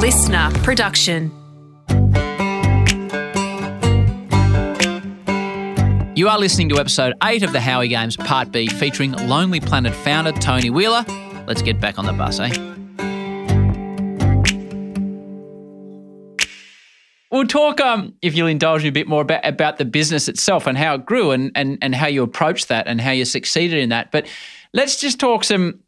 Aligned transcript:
listener 0.00 0.50
production. 0.62 1.30
You 6.16 6.26
are 6.30 6.38
listening 6.38 6.70
to 6.70 6.78
episode 6.78 7.12
8 7.22 7.42
of 7.42 7.52
the 7.52 7.60
Howie 7.60 7.88
Games 7.88 8.16
Part 8.16 8.50
B 8.50 8.66
featuring 8.66 9.12
Lonely 9.12 9.60
Planet 9.60 9.94
founder 9.94 10.32
Tony 10.32 10.70
Wheeler. 10.70 11.04
Let's 11.46 11.60
get 11.60 11.80
back 11.80 11.98
on 11.98 12.06
the 12.06 12.14
bus, 12.14 12.40
eh? 12.40 12.48
We'll 17.30 17.46
talk, 17.46 17.82
um, 17.82 18.14
if 18.22 18.34
you'll 18.34 18.48
indulge 18.48 18.82
me 18.82 18.88
a 18.88 18.92
bit 18.92 19.06
more 19.06 19.20
about, 19.20 19.44
about 19.44 19.76
the 19.76 19.84
business 19.84 20.28
itself 20.28 20.66
and 20.66 20.78
how 20.78 20.94
it 20.94 21.04
grew 21.04 21.30
and, 21.32 21.52
and, 21.54 21.76
and 21.82 21.94
how 21.94 22.06
you 22.06 22.22
approached 22.22 22.68
that 22.68 22.86
and 22.86 23.02
how 23.02 23.10
you 23.10 23.26
succeeded 23.26 23.78
in 23.78 23.90
that. 23.90 24.10
But 24.12 24.26
let's 24.72 24.98
just 24.98 25.20
talk 25.20 25.44
some 25.44 25.80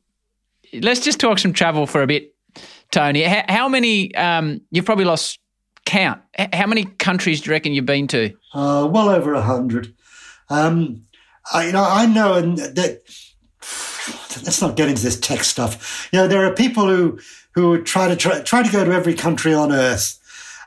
let's 0.80 1.00
just 1.00 1.20
talk 1.20 1.38
some 1.38 1.52
travel 1.52 1.86
for 1.86 2.02
a 2.02 2.06
bit, 2.06 2.31
Tony. 2.92 3.22
How, 3.22 3.44
how 3.48 3.68
many 3.68 4.14
um, 4.14 4.60
you've 4.70 4.84
probably 4.84 5.04
lost 5.04 5.40
count? 5.84 6.20
How 6.52 6.66
many 6.66 6.84
countries 6.84 7.40
do 7.40 7.50
you 7.50 7.52
reckon 7.52 7.72
you've 7.72 7.86
been 7.86 8.06
to? 8.08 8.32
Uh, 8.54 8.88
well 8.90 9.08
over 9.08 9.34
a 9.34 9.42
hundred. 9.42 9.94
Um, 10.48 11.02
I, 11.52 11.66
you 11.66 11.72
know, 11.72 11.84
I 11.84 12.06
know, 12.06 12.34
and 12.34 12.58
that 12.58 13.02
let's 14.44 14.60
not 14.60 14.76
get 14.76 14.88
into 14.88 15.02
this 15.02 15.18
tech 15.18 15.42
stuff. 15.42 16.08
You 16.12 16.20
know, 16.20 16.28
there 16.28 16.44
are 16.46 16.54
people 16.54 16.86
who 16.86 17.18
who 17.54 17.82
try 17.82 18.08
to 18.08 18.16
try, 18.16 18.40
try 18.42 18.62
to 18.62 18.72
go 18.72 18.84
to 18.84 18.92
every 18.92 19.14
country 19.14 19.52
on 19.54 19.72
earth. 19.72 20.18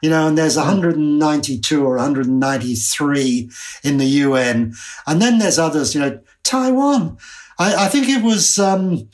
You 0.02 0.10
know, 0.10 0.28
and 0.28 0.38
there's 0.38 0.58
192 0.58 1.84
or 1.84 1.96
193 1.96 3.50
in 3.84 3.98
the 3.98 4.06
UN, 4.06 4.74
and 5.08 5.22
then 5.22 5.40
there's 5.40 5.58
others. 5.58 5.96
You 5.96 6.02
know, 6.02 6.20
Taiwan. 6.44 7.18
I, 7.58 7.86
I 7.86 7.88
think 7.88 8.10
it 8.10 8.22
was 8.22 8.60
um, 8.60 9.08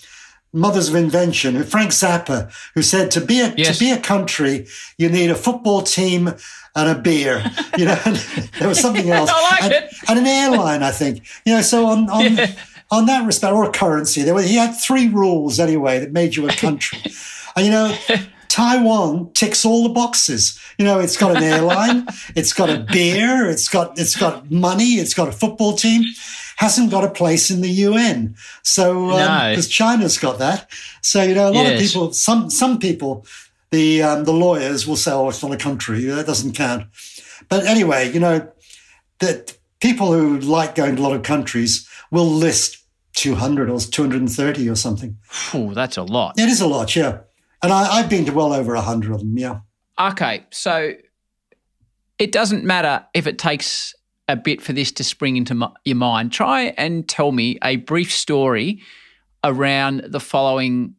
Mothers 0.54 0.90
of 0.90 0.96
Invention, 0.96 1.64
Frank 1.64 1.92
Zappa, 1.92 2.52
who 2.74 2.82
said 2.82 3.10
to 3.12 3.22
be 3.22 3.40
a 3.40 3.54
yes. 3.56 3.78
to 3.78 3.84
be 3.84 3.92
a 3.92 4.00
country, 4.00 4.68
you 4.98 5.10
need 5.10 5.30
a 5.30 5.36
football 5.36 5.82
team 5.82 6.34
and 6.76 6.90
a 6.90 6.96
beer. 6.96 7.44
You 7.78 7.86
know, 7.86 7.96
there 8.60 8.68
was 8.68 8.82
something 8.82 9.10
else, 9.12 9.30
like 9.30 9.64
and, 9.64 9.90
and, 10.10 10.20
an 10.20 10.28
airline, 10.28 10.84
I 10.84 10.92
think. 10.92 11.26
You 11.46 11.56
know, 11.56 11.62
so 11.62 11.86
on 11.86 12.10
on 12.10 12.36
yeah. 12.36 12.52
on 12.92 13.06
that 13.06 13.26
respect, 13.26 13.54
or 13.54 13.64
a 13.64 13.72
currency, 13.72 14.24
there 14.24 14.34
were 14.34 14.42
he 14.42 14.56
had 14.56 14.74
three 14.74 15.08
rules 15.08 15.58
anyway 15.58 16.00
that 16.00 16.12
made 16.12 16.36
you 16.36 16.50
a 16.50 16.54
country. 16.54 17.00
and 17.56 17.66
you 17.66 17.72
know. 17.72 17.96
Taiwan 18.50 19.32
ticks 19.32 19.64
all 19.64 19.84
the 19.84 19.94
boxes. 19.94 20.60
You 20.78 20.84
know, 20.84 21.00
it's 21.00 21.16
got 21.16 21.38
an 21.38 21.42
airline, 21.42 22.06
it's 22.36 22.52
got 22.52 22.70
a 22.70 22.80
beer, 22.80 23.50
it's 23.50 23.70
got 23.70 23.98
it's 23.98 24.18
got 24.18 24.52
money, 24.52 24.96
it's 24.96 25.14
got 25.14 25.30
a 25.30 25.32
football 25.32 25.72
team 25.72 26.04
hasn't 26.62 26.92
got 26.92 27.04
a 27.04 27.10
place 27.10 27.50
in 27.50 27.62
the 27.62 27.70
UN. 27.90 28.36
So, 28.62 29.08
because 29.08 29.66
um, 29.66 29.72
China's 29.72 30.20
got 30.20 30.38
that. 30.38 30.70
So, 31.02 31.24
you 31.24 31.34
know, 31.34 31.50
a 31.50 31.52
lot 31.52 31.66
yes. 31.66 31.74
of 31.74 31.80
people, 31.80 32.14
some, 32.14 32.52
some 32.52 32.78
people, 32.78 33.26
the, 33.72 34.04
um, 34.04 34.26
the 34.26 34.32
lawyers 34.32 34.86
will 34.86 34.96
say, 34.96 35.12
oh, 35.12 35.30
it's 35.30 35.42
not 35.42 35.52
a 35.52 35.58
country. 35.58 36.04
That 36.04 36.28
doesn't 36.28 36.54
count. 36.54 36.86
But 37.50 37.66
anyway, 37.66 38.12
you 38.14 38.20
know, 38.20 38.48
that 39.22 39.58
people 39.80 40.14
who 40.14 40.40
like 40.40 40.76
going 40.76 40.98
to 40.98 41.02
a 41.02 41.04
lot 41.04 41.16
of 41.16 41.24
countries 41.24 41.90
will 42.12 42.30
list 42.30 42.78
200 43.14 43.68
or 43.68 43.80
230 43.80 44.70
or 44.70 44.76
something. 44.76 45.18
Oh, 45.56 45.74
that's 45.74 45.98
a 45.98 46.04
lot. 46.04 46.40
It 46.40 46.48
is 46.48 46.62
a 46.62 46.68
lot, 46.68 46.96
yeah. 46.96 47.22
And 47.64 47.74
I, 47.74 47.98
I've 47.98 48.10
been 48.10 48.26
to 48.26 48.34
well 48.34 48.54
over 48.54 48.76
100 48.76 49.12
of 49.12 49.20
them, 49.22 49.36
yeah. 49.36 49.62
Okay. 50.00 50.46
So 50.52 50.94
it 52.20 52.32
doesn't 52.32 52.64
matter 52.64 53.04
if 53.16 53.26
it 53.26 53.40
takes 53.40 53.96
a 54.32 54.36
bit 54.36 54.62
for 54.62 54.74
this 54.74 54.92
to 54.94 55.04
spring 55.04 55.38
into 55.38 55.54
my, 55.54 55.70
your 55.84 55.98
mind. 55.98 56.32
Try 56.32 56.74
and 56.78 57.08
tell 57.08 57.32
me 57.32 57.58
a 57.64 57.76
brief 57.76 58.12
story 58.12 58.82
around 59.44 60.06
the 60.08 60.20
following 60.20 60.96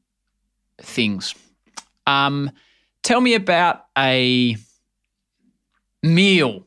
things. 0.80 1.34
Um, 2.06 2.50
tell 3.02 3.20
me 3.20 3.34
about 3.34 3.84
a 3.96 4.56
meal 6.02 6.66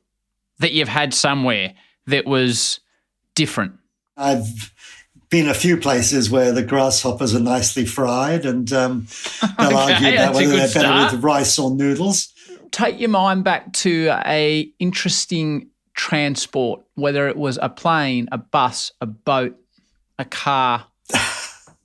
that 0.60 0.72
you've 0.72 0.88
had 0.88 1.14
somewhere 1.14 1.74
that 2.08 2.26
was 2.26 2.80
different. 3.36 3.74
I've 4.18 4.74
been 5.30 5.50
a 5.50 5.54
few 5.54 5.78
places 5.78 6.30
where 6.30 6.52
the 6.52 6.64
grasshoppers 6.64 7.36
are 7.36 7.42
nicely 7.42 7.86
fried, 7.86 8.46
and 8.46 8.72
um, 8.72 9.08
they'll 9.60 9.68
okay, 9.68 9.94
argue 9.94 10.14
about 10.14 10.36
whether 10.36 10.48
they're 10.48 10.68
start. 10.68 10.86
better 10.86 11.16
with 11.18 11.24
rice 11.24 11.60
or 11.60 11.72
noodles. 11.72 12.32
Take 12.72 13.00
your 13.00 13.10
mind 13.10 13.44
back 13.44 13.74
to 13.74 14.10
a 14.26 14.72
interesting 14.80 15.70
transport, 15.96 16.82
whether 16.96 17.28
it 17.28 17.38
was 17.38 17.58
a 17.62 17.70
plane, 17.70 18.28
a 18.32 18.38
bus, 18.38 18.92
a 19.02 19.06
boat, 19.06 19.58
a 20.20 20.26
car, 20.26 20.86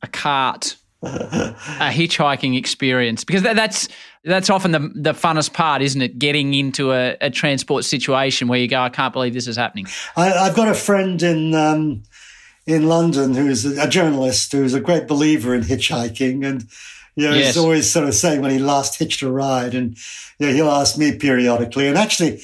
a 0.02 0.06
cart, 0.06 0.76
a 1.02 1.90
hitchhiking 1.90 2.58
experience, 2.58 3.24
because 3.24 3.42
that, 3.42 3.56
that's 3.56 3.88
that's 4.24 4.50
often 4.50 4.72
the 4.72 4.90
the 4.94 5.12
funnest 5.14 5.54
part, 5.54 5.80
isn't 5.80 6.02
it? 6.02 6.18
Getting 6.18 6.52
into 6.52 6.92
a, 6.92 7.16
a, 7.22 7.30
transport 7.30 7.84
situation 7.86 8.48
where 8.48 8.58
you 8.58 8.68
go, 8.68 8.80
I 8.80 8.90
can't 8.90 9.12
believe 9.12 9.32
this 9.32 9.46
is 9.46 9.56
happening. 9.56 9.86
I, 10.16 10.26
have 10.28 10.54
got 10.54 10.68
a 10.68 10.74
friend 10.74 11.22
in. 11.22 11.54
Um, 11.54 12.02
in 12.66 12.86
London, 12.86 13.34
who's 13.34 13.64
a 13.64 13.88
journalist, 13.88 14.52
who's 14.52 14.74
a 14.74 14.80
great 14.80 15.08
believer 15.08 15.54
in 15.54 15.62
hitchhiking, 15.62 16.46
and 16.46 16.66
you 17.16 17.28
know, 17.28 17.34
yes. 17.34 17.46
he's 17.46 17.56
always 17.56 17.90
sort 17.90 18.06
of 18.06 18.14
saying 18.14 18.40
when 18.42 18.50
he 18.50 18.58
last 18.58 18.98
hitched 18.98 19.22
a 19.22 19.30
ride, 19.30 19.74
and 19.74 19.96
you 20.38 20.46
know, 20.46 20.52
he'll 20.52 20.70
ask 20.70 20.96
me 20.96 21.16
periodically. 21.16 21.88
And 21.88 21.98
actually, 21.98 22.40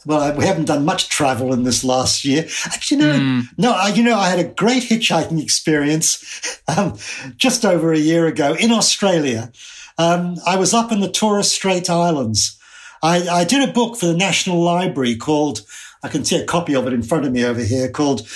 well, 0.06 0.34
we 0.36 0.44
haven't 0.44 0.66
done 0.66 0.84
much 0.84 1.08
travel 1.08 1.52
in 1.52 1.64
this 1.64 1.84
last 1.84 2.24
year. 2.24 2.46
Actually, 2.66 2.98
no, 2.98 3.12
mm. 3.12 3.42
no, 3.58 3.72
I, 3.72 3.88
you 3.88 4.02
know, 4.02 4.18
I 4.18 4.28
had 4.28 4.38
a 4.38 4.44
great 4.44 4.84
hitchhiking 4.84 5.42
experience 5.42 6.60
um, 6.76 6.96
just 7.36 7.64
over 7.64 7.92
a 7.92 7.98
year 7.98 8.26
ago 8.26 8.54
in 8.54 8.70
Australia. 8.70 9.52
Um, 9.98 10.36
I 10.46 10.56
was 10.56 10.72
up 10.72 10.92
in 10.92 11.00
the 11.00 11.10
Torres 11.10 11.50
Strait 11.50 11.90
Islands. 11.90 12.58
I, 13.02 13.28
I 13.28 13.44
did 13.44 13.68
a 13.68 13.72
book 13.72 13.96
for 13.96 14.06
the 14.06 14.16
National 14.16 14.62
Library 14.62 15.16
called, 15.16 15.62
I 16.02 16.08
can 16.08 16.24
see 16.24 16.36
a 16.36 16.44
copy 16.44 16.74
of 16.74 16.86
it 16.86 16.92
in 16.92 17.02
front 17.02 17.26
of 17.26 17.32
me 17.32 17.44
over 17.44 17.62
here, 17.62 17.90
called 17.90 18.26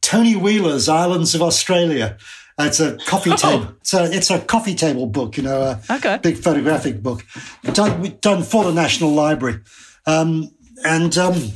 Tony 0.00 0.36
Wheeler's 0.36 0.88
Islands 0.88 1.34
of 1.34 1.42
Australia. 1.42 2.16
It's 2.58 2.80
a 2.80 2.96
coffee 3.06 3.32
oh. 3.32 3.36
table. 3.36 3.74
So 3.82 4.04
it's 4.04 4.30
a 4.30 4.38
coffee 4.38 4.74
table 4.74 5.06
book, 5.06 5.36
you 5.36 5.42
know, 5.42 5.60
a 5.60 5.80
okay. 5.90 6.18
big 6.22 6.36
photographic 6.36 7.02
book 7.02 7.24
done, 7.64 8.16
done 8.20 8.42
for 8.42 8.64
the 8.64 8.72
National 8.72 9.10
Library. 9.10 9.60
Um, 10.06 10.50
and 10.84 11.16
um, 11.18 11.52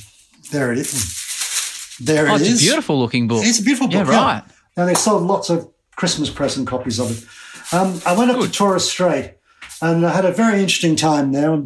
there 0.51 0.73
it 0.73 0.79
is. 0.79 1.97
There 2.01 2.29
oh, 2.29 2.35
it 2.35 2.41
it's 2.41 2.51
is. 2.51 2.63
a 2.63 2.67
beautiful 2.67 2.99
looking 2.99 3.29
book. 3.29 3.45
It's 3.45 3.61
a 3.61 3.63
beautiful 3.63 3.89
book. 3.89 4.07
Yeah, 4.07 4.17
right. 4.17 4.43
Yeah. 4.47 4.83
And 4.83 4.89
they 4.89 4.95
sold 4.95 5.23
lots 5.25 5.51
of 5.51 5.71
Christmas 5.97 6.31
present 6.31 6.67
copies 6.67 6.99
of 6.99 7.11
it. 7.11 7.75
Um, 7.75 8.01
I 8.07 8.17
went 8.17 8.31
up 8.31 8.39
Good. 8.39 8.53
to 8.53 8.59
Torres 8.59 8.89
Strait 8.89 9.35
and 9.81 10.07
I 10.07 10.11
had 10.11 10.25
a 10.25 10.33
very 10.33 10.61
interesting 10.61 10.97
time 10.97 11.33
there. 11.33 11.63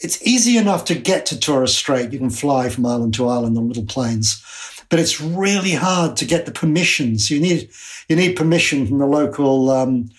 It's 0.00 0.26
easy 0.26 0.56
enough 0.56 0.84
to 0.86 0.94
get 0.94 1.26
to 1.26 1.38
Torres 1.38 1.74
Strait. 1.74 2.12
You 2.12 2.18
can 2.18 2.30
fly 2.30 2.68
from 2.68 2.86
island 2.86 3.14
to 3.14 3.28
island 3.28 3.56
on 3.58 3.68
little 3.68 3.84
planes, 3.84 4.42
but 4.88 4.98
it's 4.98 5.20
really 5.20 5.72
hard 5.72 6.16
to 6.18 6.24
get 6.24 6.46
the 6.46 6.52
permissions. 6.52 7.30
You 7.30 7.40
need 7.40 7.70
you 8.08 8.16
need 8.16 8.36
permission 8.36 8.86
from 8.86 8.98
the 8.98 9.06
local 9.06 9.70
um, 9.70 10.10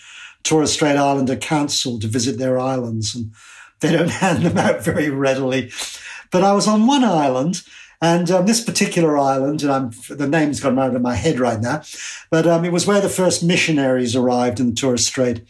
Torres 0.44 0.72
Strait 0.72 0.96
Islander 0.96 1.36
Council 1.36 1.98
to 1.98 2.06
visit 2.06 2.38
their 2.38 2.58
islands, 2.58 3.14
and 3.14 3.32
they 3.80 3.92
don't 3.92 4.10
hand 4.22 4.44
them 4.44 4.58
out 4.58 4.84
very 4.84 5.10
readily. 5.10 5.72
But 6.32 6.42
I 6.42 6.52
was 6.52 6.66
on 6.66 6.86
one 6.86 7.04
island, 7.04 7.62
and 8.00 8.28
um, 8.30 8.46
this 8.46 8.60
particular 8.60 9.16
island, 9.16 9.62
and 9.62 9.70
I'm, 9.70 9.90
the 10.08 10.26
name's 10.26 10.58
gone 10.58 10.78
out 10.78 10.96
of 10.96 11.02
my 11.02 11.14
head 11.14 11.38
right 11.38 11.60
now, 11.60 11.82
but 12.30 12.46
um, 12.48 12.64
it 12.64 12.72
was 12.72 12.86
where 12.86 13.00
the 13.00 13.08
first 13.08 13.44
missionaries 13.44 14.16
arrived 14.16 14.58
in 14.58 14.70
the 14.70 14.74
Torres 14.74 15.06
Strait. 15.06 15.44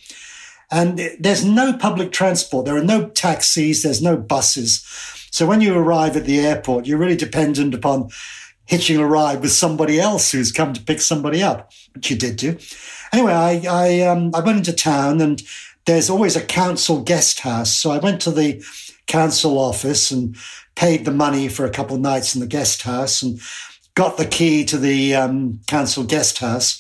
And 0.71 0.98
there's 1.21 1.44
no 1.44 1.75
public 1.75 2.12
transport. 2.12 2.65
There 2.65 2.76
are 2.76 2.84
no 2.84 3.09
taxis. 3.10 3.82
There's 3.82 4.00
no 4.00 4.16
buses. 4.16 4.82
So 5.31 5.47
when 5.47 5.60
you 5.60 5.75
arrive 5.75 6.16
at 6.16 6.25
the 6.25 6.41
airport, 6.41 6.87
you're 6.87 6.98
really 6.98 7.16
dependent 7.16 7.75
upon 7.75 8.09
hitching 8.65 8.97
a 8.97 9.06
ride 9.06 9.42
with 9.42 9.53
somebody 9.53 10.00
else 10.00 10.32
who's 10.32 10.50
come 10.50 10.72
to 10.72 10.82
pick 10.82 11.00
somebody 11.00 11.42
up, 11.42 11.72
which 11.94 12.10
you 12.10 12.16
did 12.16 12.37
do. 12.37 12.56
Anyway, 13.12 13.32
I 13.32 13.62
I, 13.69 14.00
um, 14.00 14.31
I 14.34 14.41
went 14.41 14.59
into 14.59 14.72
town 14.72 15.21
and 15.21 15.42
there's 15.84 16.09
always 16.09 16.36
a 16.36 16.45
council 16.45 17.03
guest 17.03 17.41
house. 17.41 17.77
So 17.77 17.91
I 17.91 17.98
went 17.98 18.22
to 18.22 18.30
the 18.30 18.65
council 19.07 19.59
office 19.59 20.10
and 20.10 20.36
paid 20.74 21.04
the 21.04 21.10
money 21.10 21.48
for 21.48 21.65
a 21.65 21.71
couple 21.71 21.97
of 21.97 22.03
nights 22.03 22.34
in 22.34 22.41
the 22.41 22.47
guest 22.47 22.83
house 22.83 23.22
and 23.22 23.41
got 23.95 24.16
the 24.16 24.27
key 24.27 24.65
to 24.65 24.78
the 24.78 25.15
um, 25.15 25.60
council 25.66 26.04
guest 26.04 26.39
house. 26.39 26.78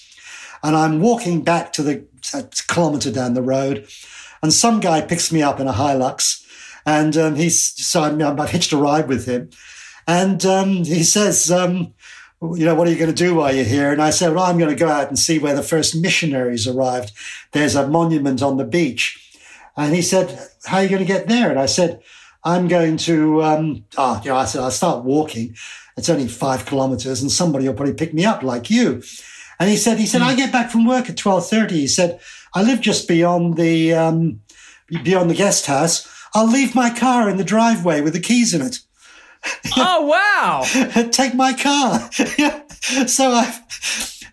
And 0.62 0.76
I'm 0.76 1.00
walking 1.00 1.42
back 1.42 1.72
to 1.74 1.82
the 1.82 2.06
kilometre 2.68 3.10
down 3.10 3.34
the 3.34 3.42
road, 3.42 3.88
and 4.42 4.52
some 4.52 4.80
guy 4.80 5.00
picks 5.00 5.32
me 5.32 5.42
up 5.42 5.58
in 5.60 5.66
a 5.66 5.72
Hilux, 5.72 6.44
and 6.86 7.16
um, 7.16 7.34
he's 7.34 7.60
so 7.84 8.02
I'm, 8.02 8.22
I've 8.22 8.50
hitched 8.50 8.72
a 8.72 8.76
ride 8.76 9.08
with 9.08 9.26
him, 9.26 9.50
and 10.06 10.44
um, 10.46 10.68
he 10.84 11.02
says, 11.02 11.50
um, 11.50 11.94
you 12.40 12.64
know, 12.64 12.74
what 12.74 12.88
are 12.88 12.90
you 12.90 12.98
going 12.98 13.14
to 13.14 13.24
do 13.24 13.34
while 13.34 13.54
you're 13.54 13.64
here? 13.64 13.92
And 13.92 14.02
I 14.02 14.10
said, 14.10 14.34
well, 14.34 14.44
I'm 14.44 14.58
going 14.58 14.70
to 14.70 14.76
go 14.76 14.88
out 14.88 15.08
and 15.08 15.18
see 15.18 15.38
where 15.38 15.54
the 15.54 15.62
first 15.62 15.94
missionaries 15.94 16.66
arrived. 16.66 17.12
There's 17.52 17.76
a 17.76 17.86
monument 17.86 18.42
on 18.42 18.56
the 18.56 18.64
beach. 18.64 19.18
And 19.76 19.94
he 19.94 20.02
said, 20.02 20.38
how 20.64 20.78
are 20.78 20.82
you 20.82 20.88
going 20.88 21.06
to 21.06 21.06
get 21.06 21.28
there? 21.28 21.50
And 21.50 21.58
I 21.58 21.66
said, 21.66 22.02
I'm 22.44 22.68
going 22.68 22.96
to, 22.98 23.42
um, 23.42 23.84
oh, 23.96 24.20
you 24.24 24.30
know, 24.30 24.36
I 24.36 24.44
said, 24.44 24.62
I'll 24.62 24.70
start 24.70 25.04
walking. 25.04 25.54
It's 25.96 26.08
only 26.08 26.26
five 26.26 26.66
kilometers 26.66 27.22
and 27.22 27.30
somebody 27.30 27.66
will 27.68 27.74
probably 27.74 27.94
pick 27.94 28.14
me 28.14 28.24
up 28.24 28.42
like 28.42 28.70
you. 28.70 29.02
And 29.60 29.70
he 29.70 29.76
said, 29.76 29.98
he 29.98 30.06
said, 30.06 30.22
mm. 30.22 30.26
I 30.26 30.34
get 30.34 30.50
back 30.50 30.70
from 30.70 30.86
work 30.86 31.08
at 31.08 31.24
1230. 31.24 31.74
He 31.74 31.86
said, 31.86 32.20
I 32.54 32.62
live 32.62 32.80
just 32.80 33.06
beyond 33.06 33.56
the, 33.56 33.94
um, 33.94 34.40
beyond 35.02 35.30
the 35.30 35.34
guest 35.34 35.66
house, 35.66 36.08
I'll 36.34 36.50
leave 36.50 36.74
my 36.74 36.90
car 36.90 37.28
in 37.28 37.36
the 37.36 37.44
driveway 37.44 38.00
with 38.00 38.14
the 38.14 38.20
keys 38.20 38.54
in 38.54 38.62
it. 38.62 38.78
oh 39.76 40.06
wow! 40.06 40.62
Take 41.10 41.34
my 41.34 41.52
car. 41.52 42.10
so 43.08 43.30
I've 43.30 43.60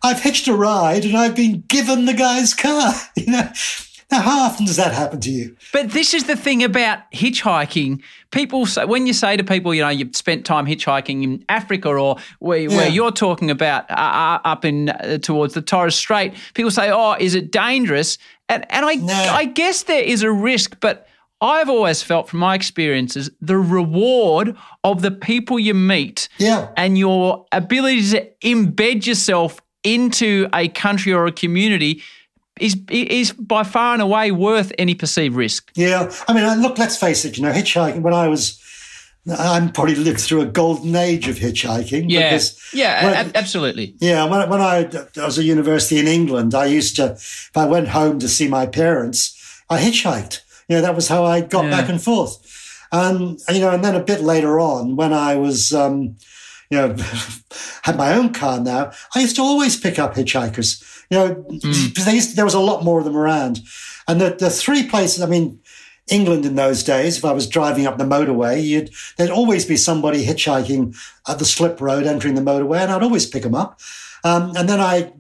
I've 0.03 0.21
hitched 0.21 0.47
a 0.47 0.53
ride 0.53 1.03
and 1.03 1.17
I've 1.17 1.35
been 1.35 1.63
given 1.67 2.06
the 2.06 2.13
guy's 2.13 2.53
car. 2.53 2.94
You 3.15 3.31
know, 3.31 3.51
now 4.11 4.21
how 4.21 4.39
often 4.45 4.65
does 4.65 4.77
that 4.77 4.91
happen 4.91 5.19
to 5.21 5.29
you? 5.29 5.56
But 5.71 5.91
this 5.91 6.13
is 6.13 6.23
the 6.23 6.35
thing 6.35 6.63
about 6.63 7.00
hitchhiking. 7.11 8.01
People 8.31 8.65
say 8.65 8.85
when 8.85 9.06
you 9.06 9.13
say 9.13 9.38
to 9.38 9.44
people, 9.44 9.73
you 9.73 9.83
know, 9.83 9.89
you've 9.89 10.15
spent 10.15 10.45
time 10.45 10.65
hitchhiking 10.65 11.23
in 11.23 11.45
Africa 11.47 11.89
or 11.89 12.17
where, 12.39 12.59
yeah. 12.59 12.67
where 12.69 12.89
you're 12.89 13.11
talking 13.11 13.51
about 13.51 13.89
uh, 13.91 13.94
uh 13.94 14.39
up 14.45 14.65
in 14.65 14.89
uh, 14.89 15.19
towards 15.19 15.53
the 15.53 15.61
Torres 15.61 15.95
Strait, 15.95 16.33
people 16.56 16.71
say, 16.71 16.89
"Oh, 16.89 17.15
is 17.19 17.35
it 17.35 17.51
dangerous?" 17.51 18.17
And 18.47 18.65
and 18.71 18.85
I 18.85 18.95
no. 18.95 19.13
I 19.13 19.45
guess 19.45 19.83
there 19.83 20.03
is 20.03 20.23
a 20.23 20.31
risk, 20.31 20.79
but 20.79 21.07
I've 21.41 21.69
always 21.69 22.03
felt 22.03 22.29
from 22.29 22.39
my 22.39 22.56
experiences 22.56 23.29
the 23.39 23.57
reward 23.57 24.57
of 24.83 25.01
the 25.01 25.11
people 25.11 25.57
you 25.57 25.73
meet 25.73 26.27
yeah. 26.38 26.69
and 26.75 26.97
your 26.97 27.45
ability 27.51 28.09
to 28.11 28.29
embed 28.44 29.06
yourself 29.06 29.61
into 29.83 30.50
a 30.53 30.67
country 30.67 31.13
or 31.13 31.25
a 31.25 31.31
community 31.31 32.03
is 32.59 32.77
is 32.89 33.31
by 33.33 33.63
far 33.63 33.94
and 33.94 34.01
away 34.01 34.31
worth 34.31 34.71
any 34.77 34.95
perceived 34.95 35.35
risk. 35.35 35.71
Yeah, 35.75 36.11
I 36.27 36.33
mean, 36.33 36.61
look, 36.61 36.77
let's 36.77 36.97
face 36.97 37.25
it. 37.25 37.38
You 37.38 37.44
know, 37.44 37.51
hitchhiking. 37.51 38.01
When 38.01 38.13
I 38.13 38.27
was, 38.27 38.61
I'm 39.27 39.71
probably 39.71 39.95
lived 39.95 40.19
through 40.19 40.41
a 40.41 40.45
golden 40.45 40.95
age 40.95 41.27
of 41.27 41.38
hitchhiking. 41.38 42.06
Yeah, 42.09 42.39
yeah, 42.73 43.06
when, 43.06 43.31
absolutely. 43.35 43.95
Yeah, 44.00 44.25
when 44.25 44.50
when 44.50 44.61
I, 44.61 44.89
I 45.17 45.25
was 45.25 45.39
at 45.39 45.45
university 45.45 46.00
in 46.00 46.07
England, 46.07 46.56
I 46.56 46.65
used 46.65 46.95
to, 46.97 47.11
if 47.13 47.51
I 47.56 47.65
went 47.65 47.89
home 47.89 48.19
to 48.19 48.27
see 48.27 48.47
my 48.47 48.65
parents, 48.65 49.63
I 49.69 49.79
hitchhiked 49.79 50.41
you 50.69 50.75
know, 50.75 50.81
that 50.83 50.95
was 50.95 51.07
how 51.07 51.25
I 51.25 51.41
got 51.41 51.65
yeah. 51.65 51.71
back 51.71 51.89
and 51.89 52.01
forth. 52.01 52.45
And, 52.91 53.39
you 53.50 53.59
know, 53.59 53.71
and 53.71 53.83
then 53.83 53.95
a 53.95 54.03
bit 54.03 54.21
later 54.21 54.59
on, 54.59 54.95
when 54.95 55.13
I 55.13 55.35
was, 55.35 55.73
um, 55.73 56.15
you 56.69 56.77
know, 56.77 56.95
had 57.83 57.98
my 57.98 58.13
own 58.13 58.33
car 58.33 58.60
now, 58.60 58.92
I 59.16 59.21
used 59.21 59.36
to 59.38 59.42
always 59.42 59.80
pick 59.80 60.00
up 60.00 60.16
hitchhikers, 60.16 60.83
you 61.10 61.18
know, 61.18 61.36
mm. 61.36 62.13
used, 62.13 62.36
there 62.36 62.45
was 62.45 62.54
a 62.54 62.60
lot 62.60 62.83
more 62.83 63.00
of 63.00 63.06
them 63.06 63.18
around. 63.18 63.62
And 64.07 64.19
the, 64.21 64.31
the 64.31 64.50
three 64.50 64.88
places, 64.88 65.21
I 65.21 65.27
mean, 65.27 65.60
England 66.10 66.45
in 66.45 66.56
those 66.56 66.83
days, 66.83 67.18
if 67.18 67.25
I 67.25 67.31
was 67.31 67.48
driving 67.48 67.86
up 67.86 67.98
the 67.98 68.04
motorway, 68.04 68.63
you'd, 68.63 68.92
there'd 69.18 69.30
always 69.30 69.66
be 69.66 69.77
somebody 69.77 70.25
hitchhiking 70.25 70.95
at 71.27 71.39
the 71.39 71.45
slip 71.45 71.80
road 71.80 72.06
entering 72.06 72.36
the 72.36 72.42
motorway, 72.42 72.80
and 72.80 72.92
I'd 72.92 73.04
always 73.04 73.25
pick 73.25 73.44
them 73.44 73.56
up. 73.56 73.80
Um, 74.24 74.54
and 74.56 74.68
then 74.68 74.80
I, 74.80 75.13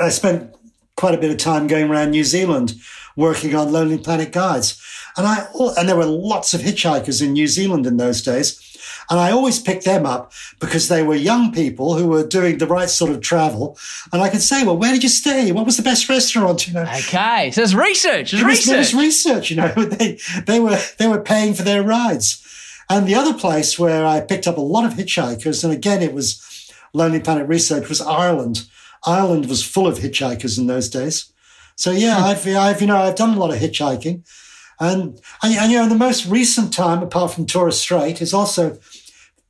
I 0.00 0.08
spent 0.10 0.54
quite 0.96 1.14
a 1.14 1.18
bit 1.18 1.30
of 1.30 1.38
time 1.38 1.66
going 1.66 1.90
around 1.90 2.10
New 2.10 2.24
Zealand 2.24 2.74
working 3.16 3.54
on 3.54 3.72
Lonely 3.72 3.98
Planet 3.98 4.32
guides. 4.32 4.80
And 5.16 5.26
I, 5.26 5.46
and 5.76 5.88
there 5.88 5.96
were 5.96 6.06
lots 6.06 6.54
of 6.54 6.60
hitchhikers 6.60 7.20
in 7.20 7.32
New 7.32 7.48
Zealand 7.48 7.86
in 7.86 7.96
those 7.96 8.22
days. 8.22 8.60
And 9.10 9.18
I 9.18 9.30
always 9.30 9.58
picked 9.58 9.84
them 9.84 10.04
up 10.04 10.32
because 10.60 10.88
they 10.88 11.02
were 11.02 11.14
young 11.14 11.52
people 11.52 11.96
who 11.96 12.08
were 12.08 12.26
doing 12.26 12.58
the 12.58 12.66
right 12.66 12.90
sort 12.90 13.10
of 13.10 13.20
travel. 13.20 13.78
And 14.12 14.20
I 14.20 14.28
could 14.28 14.42
say, 14.42 14.64
well, 14.64 14.76
where 14.76 14.92
did 14.92 15.02
you 15.02 15.08
stay? 15.08 15.50
What 15.50 15.64
was 15.64 15.76
the 15.76 15.82
best 15.82 16.08
restaurant? 16.08 16.68
You 16.68 16.74
know. 16.74 16.82
Okay. 16.82 17.50
So 17.50 17.62
it's 17.62 17.74
research. 17.74 18.34
It's 18.34 18.42
it 18.42 18.46
was, 18.46 18.66
research. 18.66 18.74
It 18.74 18.78
was 18.78 18.94
research, 18.94 19.50
you 19.50 19.56
know. 19.56 19.74
They, 19.98 20.18
they 20.46 20.60
were, 20.60 20.78
they 20.98 21.08
were 21.08 21.20
paying 21.20 21.54
for 21.54 21.62
their 21.62 21.82
rides. 21.82 22.44
And 22.90 23.06
the 23.06 23.14
other 23.14 23.34
place 23.34 23.78
where 23.78 24.06
I 24.06 24.20
picked 24.20 24.46
up 24.46 24.58
a 24.58 24.62
lot 24.62 24.84
of 24.84 24.94
hitchhikers, 24.94 25.64
and 25.64 25.72
again, 25.72 26.02
it 26.02 26.12
was 26.12 26.72
Lonely 26.92 27.20
Planet 27.20 27.48
Research, 27.48 27.88
was 27.88 28.00
Ireland. 28.00 28.66
Ireland 29.06 29.46
was 29.46 29.64
full 29.64 29.86
of 29.86 29.98
hitchhikers 29.98 30.58
in 30.58 30.66
those 30.66 30.88
days. 30.88 31.32
So 31.76 31.90
yeah, 31.90 32.18
hmm. 32.18 32.24
I've, 32.24 32.46
I've, 32.46 32.80
you 32.80 32.86
know, 32.86 32.98
I've 32.98 33.14
done 33.14 33.34
a 33.34 33.38
lot 33.38 33.52
of 33.52 33.58
hitchhiking. 33.58 34.24
And, 34.80 35.20
and, 35.42 35.54
and, 35.54 35.72
you 35.72 35.78
know, 35.78 35.88
the 35.88 35.96
most 35.96 36.26
recent 36.26 36.72
time, 36.72 37.02
apart 37.02 37.32
from 37.32 37.46
Torres 37.46 37.80
Strait, 37.80 38.22
is 38.22 38.32
also 38.32 38.78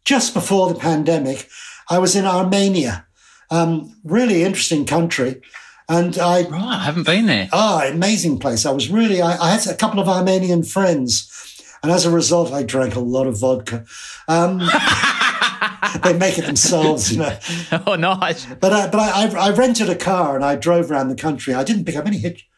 just 0.08 0.32
before 0.32 0.72
the 0.72 0.80
pandemic. 0.80 1.46
I 1.90 1.98
was 1.98 2.16
in 2.16 2.24
Armenia, 2.24 3.06
um, 3.50 3.94
really 4.04 4.42
interesting 4.42 4.86
country. 4.86 5.42
And 5.86 6.18
I, 6.18 6.48
right, 6.48 6.62
I 6.62 6.84
haven't 6.84 7.04
been 7.04 7.26
there. 7.26 7.50
Ah, 7.52 7.86
amazing 7.86 8.38
place. 8.38 8.64
I 8.64 8.70
was 8.70 8.88
really, 8.88 9.20
I, 9.20 9.36
I 9.36 9.50
had 9.50 9.66
a 9.66 9.74
couple 9.74 10.00
of 10.00 10.08
Armenian 10.08 10.62
friends. 10.62 11.34
And 11.82 11.92
as 11.92 12.06
a 12.06 12.10
result, 12.10 12.52
I 12.52 12.62
drank 12.62 12.94
a 12.94 13.00
lot 13.00 13.26
of 13.26 13.38
vodka. 13.38 13.84
Um, 14.28 14.58
they 16.02 16.16
make 16.16 16.38
it 16.38 16.46
themselves, 16.46 17.12
you 17.12 17.18
know. 17.18 17.38
Oh, 17.86 17.96
nice. 17.96 18.46
But 18.46 18.72
I, 18.72 18.86
but 18.88 19.00
I, 19.00 19.48
I, 19.48 19.50
rented 19.50 19.90
a 19.90 19.94
car 19.94 20.36
and 20.36 20.44
I 20.44 20.56
drove 20.56 20.90
around 20.90 21.08
the 21.08 21.16
country. 21.16 21.52
I 21.52 21.64
didn't 21.64 21.84
pick 21.84 21.96
up 21.96 22.06
any 22.06 22.18
hitch. 22.18 22.48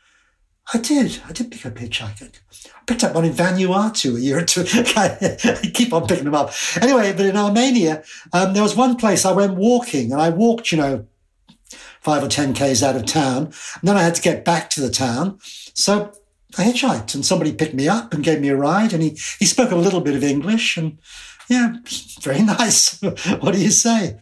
I 0.73 0.79
did. 0.79 1.21
I 1.29 1.33
did 1.33 1.51
pick 1.51 1.67
up 1.67 1.75
hitchhiking. 1.75 2.33
Picked 2.91 3.05
up 3.05 3.15
one 3.15 3.25
in 3.25 3.33
Vanuatu 3.33 4.17
a 4.17 4.21
year 4.21 4.39
or 4.39 4.45
two. 4.45 4.65
I 4.97 5.71
keep 5.73 5.93
on 5.93 6.09
picking 6.09 6.25
them 6.25 6.35
up. 6.35 6.53
Anyway, 6.83 7.13
but 7.13 7.25
in 7.25 7.37
Armenia, 7.37 8.03
um, 8.33 8.53
there 8.53 8.65
was 8.65 8.75
one 8.75 8.97
place 8.97 9.25
I 9.25 9.31
went 9.31 9.55
walking 9.55 10.11
and 10.11 10.21
I 10.21 10.31
walked, 10.31 10.73
you 10.73 10.79
know, 10.79 11.07
five 12.01 12.25
or 12.25 12.27
10 12.27 12.53
Ks 12.53 12.83
out 12.83 12.97
of 12.97 13.07
town. 13.07 13.45
And 13.45 13.85
then 13.85 13.97
I 13.97 14.03
had 14.03 14.17
to 14.17 14.21
get 14.21 14.45
back 14.45 14.71
to 14.71 14.81
the 14.81 14.91
town. 14.91 15.39
So 15.73 16.11
I 16.59 16.65
hitchhiked 16.65 17.15
and 17.15 17.25
somebody 17.25 17.53
picked 17.53 17.75
me 17.75 17.87
up 17.87 18.13
and 18.13 18.25
gave 18.25 18.41
me 18.41 18.49
a 18.49 18.57
ride. 18.57 18.93
And 18.93 19.05
he, 19.05 19.11
he 19.39 19.45
spoke 19.45 19.71
a 19.71 19.77
little 19.77 20.01
bit 20.01 20.17
of 20.17 20.25
English 20.25 20.77
and 20.77 20.99
yeah, 21.49 21.77
very 22.23 22.43
nice. 22.43 23.01
what 23.39 23.55
do 23.55 23.61
you 23.61 23.71
say? 23.71 24.19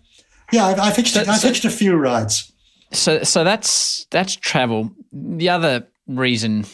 Yeah, 0.52 0.66
I've, 0.66 0.78
I've 0.78 0.96
hitched, 0.96 1.14
so, 1.14 1.24
I've 1.26 1.42
hitched 1.42 1.64
a 1.64 1.70
few 1.70 1.96
rides. 1.96 2.52
So, 2.92 3.22
so 3.22 3.44
that's 3.44 4.06
that's 4.10 4.36
travel. 4.36 4.90
The 5.10 5.48
other 5.48 5.86
reason, 6.06 6.66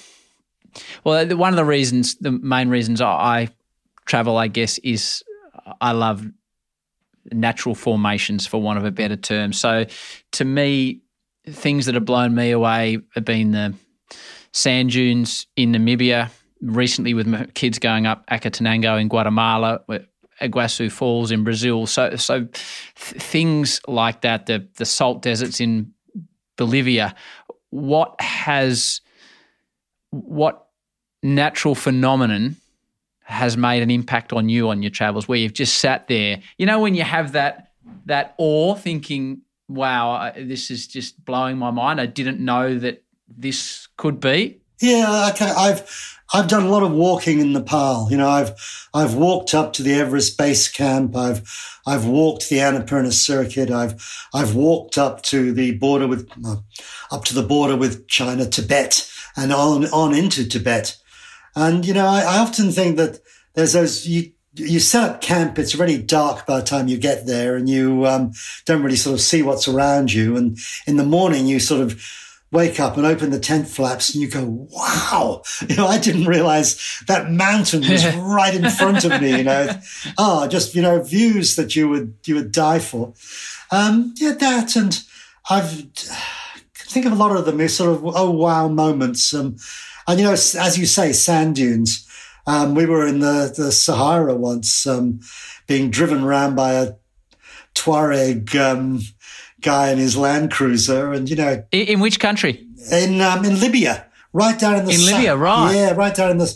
well, 1.04 1.26
one 1.36 1.52
of 1.52 1.56
the 1.56 1.64
reasons, 1.64 2.16
the 2.16 2.32
main 2.32 2.68
reasons 2.68 3.00
I 3.00 3.48
travel, 4.06 4.36
I 4.36 4.48
guess, 4.48 4.78
is 4.78 5.22
I 5.80 5.92
love 5.92 6.26
natural 7.32 7.74
formations, 7.74 8.46
for 8.46 8.60
want 8.60 8.78
of 8.78 8.84
a 8.84 8.90
better 8.90 9.16
term. 9.16 9.52
So, 9.52 9.86
to 10.32 10.44
me, 10.44 11.00
things 11.46 11.86
that 11.86 11.94
have 11.94 12.04
blown 12.04 12.34
me 12.34 12.50
away 12.50 12.98
have 13.14 13.24
been 13.24 13.52
the 13.52 13.74
sand 14.52 14.90
dunes 14.90 15.46
in 15.56 15.72
Namibia. 15.72 16.30
Recently, 16.60 17.12
with 17.14 17.26
my 17.26 17.44
kids 17.54 17.78
going 17.78 18.06
up 18.06 18.26
Acatenango 18.30 18.98
in 18.98 19.08
Guatemala, 19.08 19.80
Iguazu 20.40 20.90
Falls 20.90 21.30
in 21.30 21.44
Brazil. 21.44 21.86
So, 21.86 22.16
so 22.16 22.44
th- 22.44 22.48
things 22.54 23.80
like 23.86 24.22
that. 24.22 24.46
The 24.46 24.66
the 24.76 24.86
salt 24.86 25.22
deserts 25.22 25.60
in 25.60 25.92
Bolivia. 26.56 27.14
What 27.70 28.18
has 28.20 29.00
what 30.10 30.63
natural 31.24 31.74
phenomenon 31.74 32.56
has 33.22 33.56
made 33.56 33.82
an 33.82 33.90
impact 33.90 34.32
on 34.32 34.48
you 34.48 34.68
on 34.68 34.82
your 34.82 34.90
travels 34.90 35.26
where 35.26 35.38
you've 35.38 35.54
just 35.54 35.78
sat 35.78 36.06
there. 36.06 36.40
You 36.58 36.66
know 36.66 36.78
when 36.78 36.94
you 36.94 37.02
have 37.02 37.32
that 37.32 37.72
that 38.06 38.34
awe 38.38 38.74
thinking 38.74 39.40
wow 39.66 40.32
this 40.36 40.70
is 40.70 40.86
just 40.86 41.24
blowing 41.24 41.56
my 41.56 41.70
mind. 41.70 42.00
I 42.00 42.06
didn't 42.06 42.40
know 42.40 42.78
that 42.78 43.02
this 43.26 43.88
could 43.96 44.20
be. 44.20 44.60
Yeah 44.80 45.30
okay 45.32 45.50
i've 45.56 46.18
i've 46.34 46.48
done 46.48 46.64
a 46.64 46.68
lot 46.68 46.82
of 46.82 46.92
walking 46.92 47.40
in 47.40 47.52
nepal. 47.54 48.08
You 48.10 48.18
know 48.18 48.28
i've 48.28 48.52
i've 48.92 49.14
walked 49.14 49.54
up 49.54 49.72
to 49.74 49.82
the 49.82 49.94
everest 49.94 50.36
base 50.36 50.68
camp. 50.68 51.16
I've 51.16 51.80
i've 51.86 52.04
walked 52.04 52.50
the 52.50 52.58
annapurna 52.58 53.12
circuit. 53.12 53.70
I've 53.70 54.28
i've 54.34 54.54
walked 54.54 54.98
up 54.98 55.22
to 55.22 55.52
the 55.54 55.78
border 55.78 56.06
with 56.06 56.30
uh, 56.44 56.56
up 57.10 57.24
to 57.24 57.34
the 57.34 57.42
border 57.42 57.76
with 57.76 58.06
china 58.08 58.46
tibet 58.46 59.10
and 59.36 59.52
on, 59.52 59.86
on 59.86 60.14
into 60.14 60.46
Tibet. 60.46 60.96
And, 61.56 61.86
you 61.86 61.94
know, 61.94 62.06
I, 62.06 62.20
I 62.20 62.38
often 62.38 62.70
think 62.70 62.96
that 62.96 63.20
there's 63.54 63.72
those, 63.72 64.06
you, 64.06 64.32
you 64.54 64.80
set 64.80 65.08
up 65.08 65.20
camp, 65.20 65.58
it's 65.58 65.76
already 65.76 65.98
dark 65.98 66.46
by 66.46 66.60
the 66.60 66.66
time 66.66 66.88
you 66.88 66.96
get 66.96 67.26
there 67.26 67.56
and 67.56 67.68
you 67.68 68.06
um, 68.06 68.32
don't 68.66 68.82
really 68.82 68.96
sort 68.96 69.14
of 69.14 69.20
see 69.20 69.42
what's 69.42 69.68
around 69.68 70.12
you. 70.12 70.36
And 70.36 70.58
in 70.86 70.96
the 70.96 71.04
morning, 71.04 71.46
you 71.46 71.58
sort 71.60 71.80
of 71.80 72.02
wake 72.52 72.78
up 72.78 72.96
and 72.96 73.04
open 73.04 73.30
the 73.30 73.40
tent 73.40 73.66
flaps 73.66 74.14
and 74.14 74.22
you 74.22 74.28
go, 74.28 74.44
wow, 74.70 75.42
you 75.68 75.76
know, 75.76 75.86
I 75.86 75.98
didn't 75.98 76.26
realize 76.26 77.02
that 77.08 77.30
mountain 77.30 77.80
was 77.80 78.06
right 78.16 78.54
in 78.54 78.70
front 78.70 79.04
of 79.04 79.20
me, 79.20 79.38
you 79.38 79.44
know. 79.44 79.68
Oh, 80.16 80.46
just, 80.46 80.74
you 80.74 80.82
know, 80.82 81.02
views 81.02 81.56
that 81.56 81.74
you 81.74 81.88
would, 81.88 82.14
you 82.24 82.36
would 82.36 82.52
die 82.52 82.78
for. 82.78 83.12
Um, 83.70 84.14
yeah, 84.18 84.32
that. 84.32 84.76
And 84.76 85.02
I've, 85.50 85.84
think 86.94 87.06
of 87.06 87.12
a 87.12 87.16
lot 87.16 87.36
of 87.36 87.44
them 87.44 87.60
as 87.60 87.76
sort 87.76 87.90
of 87.90 88.04
oh 88.04 88.30
wow 88.30 88.68
moments. 88.68 89.34
Um, 89.34 89.56
and 90.06 90.18
you 90.18 90.26
know, 90.26 90.32
as 90.32 90.78
you 90.78 90.86
say, 90.86 91.12
sand 91.12 91.56
dunes. 91.56 92.08
Um, 92.46 92.74
we 92.74 92.84
were 92.84 93.06
in 93.06 93.20
the 93.20 93.52
the 93.56 93.72
Sahara 93.72 94.34
once, 94.34 94.86
um, 94.86 95.20
being 95.66 95.90
driven 95.90 96.22
around 96.22 96.56
by 96.56 96.74
a 96.74 96.92
Tuareg 97.74 98.54
um, 98.54 99.00
guy 99.60 99.90
in 99.90 99.98
his 99.98 100.16
Land 100.16 100.50
Cruiser, 100.50 101.12
and 101.12 101.28
you 101.28 101.36
know, 101.36 101.64
in, 101.72 101.86
in 101.86 102.00
which 102.00 102.20
country? 102.20 102.66
In 102.92 103.20
um, 103.20 103.44
in 103.44 103.60
Libya, 103.60 104.06
right 104.32 104.58
down 104.58 104.76
in 104.76 104.84
the 104.84 104.92
in 104.92 105.06
Libya, 105.06 105.36
right? 105.36 105.74
Yeah, 105.74 105.92
right 105.92 106.14
down 106.14 106.32
in 106.32 106.38
the 106.38 106.54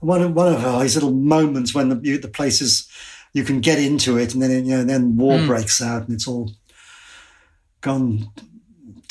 one 0.00 0.22
of 0.22 0.34
one 0.34 0.48
of 0.48 0.64
oh, 0.64 0.80
these 0.80 0.94
little 0.94 1.12
moments 1.12 1.74
when 1.74 1.90
the 1.90 2.16
the 2.16 2.28
places 2.28 2.88
you 3.34 3.44
can 3.44 3.60
get 3.60 3.78
into 3.78 4.16
it, 4.16 4.32
and 4.32 4.42
then 4.42 4.64
you 4.64 4.76
know, 4.76 4.84
then 4.84 5.16
war 5.16 5.38
mm. 5.38 5.46
breaks 5.46 5.82
out, 5.82 6.04
and 6.04 6.14
it's 6.14 6.26
all 6.26 6.50
gone 7.82 8.28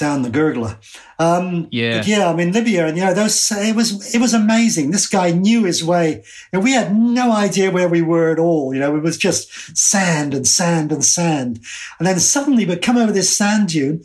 down 0.01 0.23
the 0.23 0.29
gurgler. 0.29 0.77
Um, 1.19 1.67
yeah, 1.71 2.03
yeah. 2.03 2.27
I 2.27 2.35
mean 2.35 2.51
Libya, 2.51 2.87
and 2.87 2.97
you 2.97 3.05
know 3.05 3.13
those. 3.13 3.51
It 3.51 3.75
was 3.75 4.13
it 4.13 4.19
was 4.19 4.33
amazing. 4.33 4.89
This 4.89 5.07
guy 5.07 5.31
knew 5.31 5.63
his 5.63 5.83
way, 5.83 6.23
and 6.51 6.63
we 6.63 6.73
had 6.73 6.93
no 6.93 7.31
idea 7.31 7.69
where 7.69 7.87
we 7.87 8.01
were 8.01 8.31
at 8.31 8.39
all. 8.39 8.73
You 8.73 8.79
know, 8.79 8.95
it 8.97 9.03
was 9.03 9.17
just 9.17 9.77
sand 9.77 10.33
and 10.33 10.47
sand 10.47 10.91
and 10.91 11.05
sand, 11.05 11.61
and 11.99 12.07
then 12.07 12.19
suddenly 12.19 12.65
we 12.65 12.75
come 12.77 12.97
over 12.97 13.13
this 13.13 13.35
sand 13.37 13.69
dune. 13.69 14.03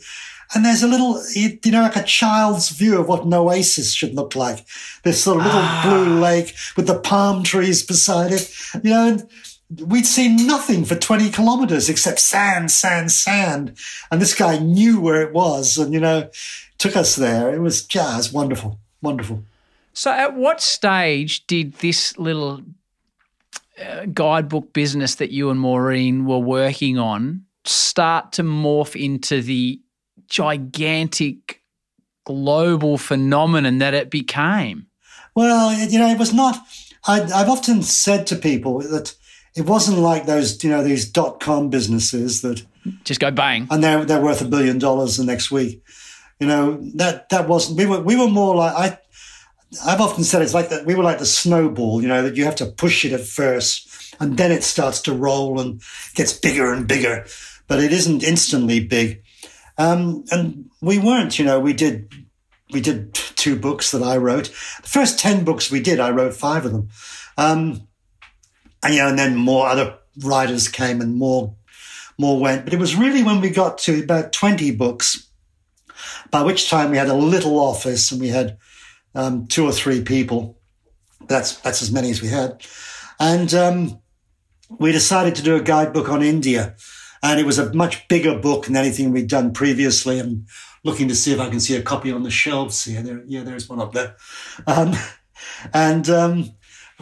And 0.55 0.63
there's 0.63 0.81
a 0.81 0.87
little, 0.87 1.21
you 1.33 1.59
know, 1.71 1.81
like 1.81 1.97
a 1.97 2.03
child's 2.03 2.69
view 2.69 2.97
of 3.01 3.09
what 3.09 3.25
an 3.25 3.33
oasis 3.33 3.93
should 3.93 4.15
look 4.15 4.33
like. 4.33 4.65
This 5.03 5.21
sort 5.21 5.39
of 5.39 5.45
little 5.45 5.59
ah. 5.61 5.81
blue 5.83 6.21
lake 6.21 6.55
with 6.77 6.87
the 6.87 7.01
palm 7.01 7.43
trees 7.43 7.85
beside 7.85 8.31
it, 8.31 8.49
you 8.81 8.91
know, 8.91 9.07
and 9.09 9.29
we'd 9.69 10.05
seen 10.05 10.47
nothing 10.47 10.85
for 10.85 10.95
20 10.95 11.29
kilometers 11.29 11.89
except 11.89 12.19
sand, 12.19 12.71
sand, 12.71 13.11
sand. 13.11 13.77
And 14.11 14.21
this 14.21 14.33
guy 14.33 14.57
knew 14.59 14.99
where 14.99 15.21
it 15.21 15.33
was 15.33 15.77
and, 15.77 15.93
you 15.93 15.99
know, 15.99 16.29
took 16.77 16.95
us 16.95 17.15
there. 17.15 17.53
It 17.53 17.59
was 17.59 17.85
jazz, 17.85 18.31
wonderful, 18.31 18.79
wonderful. 19.01 19.43
So, 19.93 20.11
at 20.11 20.35
what 20.35 20.61
stage 20.61 21.47
did 21.47 21.73
this 21.75 22.17
little 22.17 22.61
uh, 23.83 24.05
guidebook 24.05 24.71
business 24.71 25.15
that 25.15 25.31
you 25.31 25.49
and 25.49 25.59
Maureen 25.59 26.25
were 26.25 26.37
working 26.37 26.99
on 26.99 27.45
start 27.65 28.31
to 28.33 28.43
morph 28.43 28.95
into 28.95 29.41
the 29.41 29.81
gigantic 30.29 31.61
global 32.25 32.97
phenomenon 32.97 33.79
that 33.79 33.93
it 33.93 34.11
became? 34.11 34.85
Well, 35.35 35.73
you 35.73 35.99
know, 35.99 36.09
it 36.09 36.19
was 36.19 36.33
not. 36.33 36.57
I, 37.07 37.21
I've 37.21 37.49
often 37.49 37.81
said 37.81 38.27
to 38.27 38.35
people 38.35 38.79
that 38.79 39.15
it 39.57 39.65
wasn't 39.65 39.97
like 39.97 40.27
those, 40.27 40.63
you 40.63 40.69
know, 40.69 40.83
these 40.83 41.09
dot 41.09 41.39
com 41.39 41.69
businesses 41.69 42.43
that 42.43 42.63
just 43.03 43.19
go 43.19 43.31
bang 43.31 43.67
and 43.71 43.83
they're 43.83 44.05
they're 44.05 44.21
worth 44.21 44.41
a 44.41 44.45
billion 44.45 44.77
dollars 44.77 45.17
the 45.17 45.25
next 45.25 45.49
week. 45.49 45.83
You 46.39 46.47
know 46.47 46.79
that 46.95 47.29
that 47.29 47.47
wasn't. 47.47 47.79
We 47.79 47.87
were 47.87 47.99
we 47.99 48.15
were 48.15 48.29
more 48.29 48.55
like 48.55 48.73
I. 48.75 48.97
I've 49.85 49.99
often 49.99 50.23
said 50.23 50.43
it's 50.43 50.53
like 50.53 50.69
that. 50.69 50.85
We 50.85 50.95
were 50.95 51.03
like 51.03 51.17
the 51.17 51.25
snowball. 51.25 52.01
You 52.01 52.07
know 52.07 52.21
that 52.21 52.37
you 52.37 52.45
have 52.45 52.55
to 52.57 52.67
push 52.67 53.03
it 53.03 53.13
at 53.13 53.21
first, 53.21 54.15
and 54.19 54.37
then 54.37 54.51
it 54.51 54.63
starts 54.63 55.01
to 55.01 55.13
roll 55.13 55.59
and 55.59 55.81
gets 56.13 56.33
bigger 56.33 56.71
and 56.71 56.87
bigger. 56.87 57.25
But 57.67 57.79
it 57.79 57.91
isn't 57.91 58.23
instantly 58.23 58.79
big. 58.79 59.23
Um, 59.79 60.23
and 60.31 60.69
we 60.81 60.99
weren't. 60.99 61.39
You 61.39 61.45
know, 61.45 61.59
we 61.59 61.73
did 61.73 62.13
we 62.71 62.79
did 62.79 63.15
two 63.15 63.57
books 63.57 63.91
that 63.91 64.03
I 64.03 64.17
wrote. 64.17 64.45
The 64.83 64.89
first 64.89 65.19
ten 65.19 65.43
books 65.43 65.71
we 65.71 65.81
did, 65.81 65.99
I 65.99 66.11
wrote 66.11 66.35
five 66.35 66.65
of 66.65 66.71
them. 66.71 66.89
Um, 67.37 67.86
and, 68.87 68.95
you 68.95 69.01
know, 69.01 69.09
and 69.09 69.19
then 69.19 69.35
more 69.35 69.67
other 69.67 69.97
writers 70.23 70.69
came 70.69 71.01
and 71.01 71.15
more, 71.15 71.53
more 72.17 72.39
went. 72.39 72.63
But 72.63 72.73
it 72.73 72.79
was 72.79 72.95
really 72.95 73.21
when 73.21 73.41
we 73.41 73.49
got 73.49 73.77
to 73.79 74.01
about 74.01 74.31
20 74.31 74.71
books, 74.71 75.29
by 76.31 76.41
which 76.41 76.69
time 76.69 76.91
we 76.91 76.97
had 76.97 77.09
a 77.09 77.13
little 77.13 77.59
office 77.59 78.11
and 78.11 78.21
we 78.21 78.29
had 78.29 78.57
um, 79.13 79.45
two 79.47 79.65
or 79.65 79.73
three 79.73 80.01
people. 80.01 80.57
That's, 81.27 81.57
that's 81.57 81.81
as 81.81 81.91
many 81.91 82.09
as 82.09 82.21
we 82.21 82.29
had. 82.29 82.65
And 83.19 83.53
um, 83.53 83.99
we 84.79 84.93
decided 84.93 85.35
to 85.35 85.43
do 85.43 85.57
a 85.57 85.61
guidebook 85.61 86.07
on 86.07 86.23
India. 86.23 86.75
And 87.21 87.41
it 87.41 87.45
was 87.45 87.59
a 87.59 87.73
much 87.73 88.07
bigger 88.07 88.39
book 88.39 88.67
than 88.67 88.77
anything 88.77 89.11
we'd 89.11 89.27
done 89.27 89.51
previously. 89.51 90.17
And 90.17 90.47
looking 90.85 91.09
to 91.09 91.15
see 91.15 91.33
if 91.33 91.41
I 91.41 91.49
can 91.49 91.59
see 91.59 91.75
a 91.75 91.81
copy 91.81 92.09
on 92.09 92.23
the 92.23 92.31
shelves 92.31 92.85
here. 92.85 93.01
There, 93.01 93.23
yeah, 93.27 93.43
there's 93.43 93.67
one 93.67 93.81
up 93.81 93.91
there. 93.91 94.15
Um, 94.65 94.93
and 95.73 96.09
um, 96.09 96.51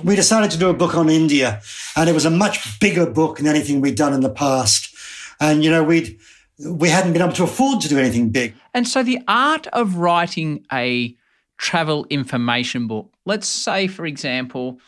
we 0.04 0.16
decided 0.16 0.52
to 0.52 0.58
do 0.58 0.70
a 0.70 0.74
book 0.74 0.96
on 0.96 1.10
India, 1.10 1.62
and 1.96 2.10
it 2.10 2.14
was 2.14 2.26
a 2.26 2.30
much 2.30 2.80
bigger 2.80 3.06
book 3.06 3.38
than 3.38 3.48
anything 3.48 3.82
we'd 3.82 3.96
done 3.96 4.14
in 4.14 4.22
the 4.22 4.30
past. 4.30 4.94
And 5.40 5.64
you 5.64 5.72
know, 5.72 5.84
we'd 5.84 6.18
we 6.60 6.90
hadn't 6.90 7.14
been 7.14 7.22
able 7.22 7.34
to 7.34 7.44
afford 7.44 7.82
to 7.82 7.90
do 7.90 7.98
anything 7.98 8.30
big. 8.30 8.54
And 8.74 8.88
so, 8.88 9.04
the 9.04 9.20
art 9.28 9.68
of 9.68 9.98
writing 9.98 10.66
a 10.72 11.16
travel 11.58 12.06
information 12.10 12.88
book. 12.88 13.12
Let's 13.26 13.48
say, 13.48 13.88
for 13.88 14.06
example, 14.06 14.80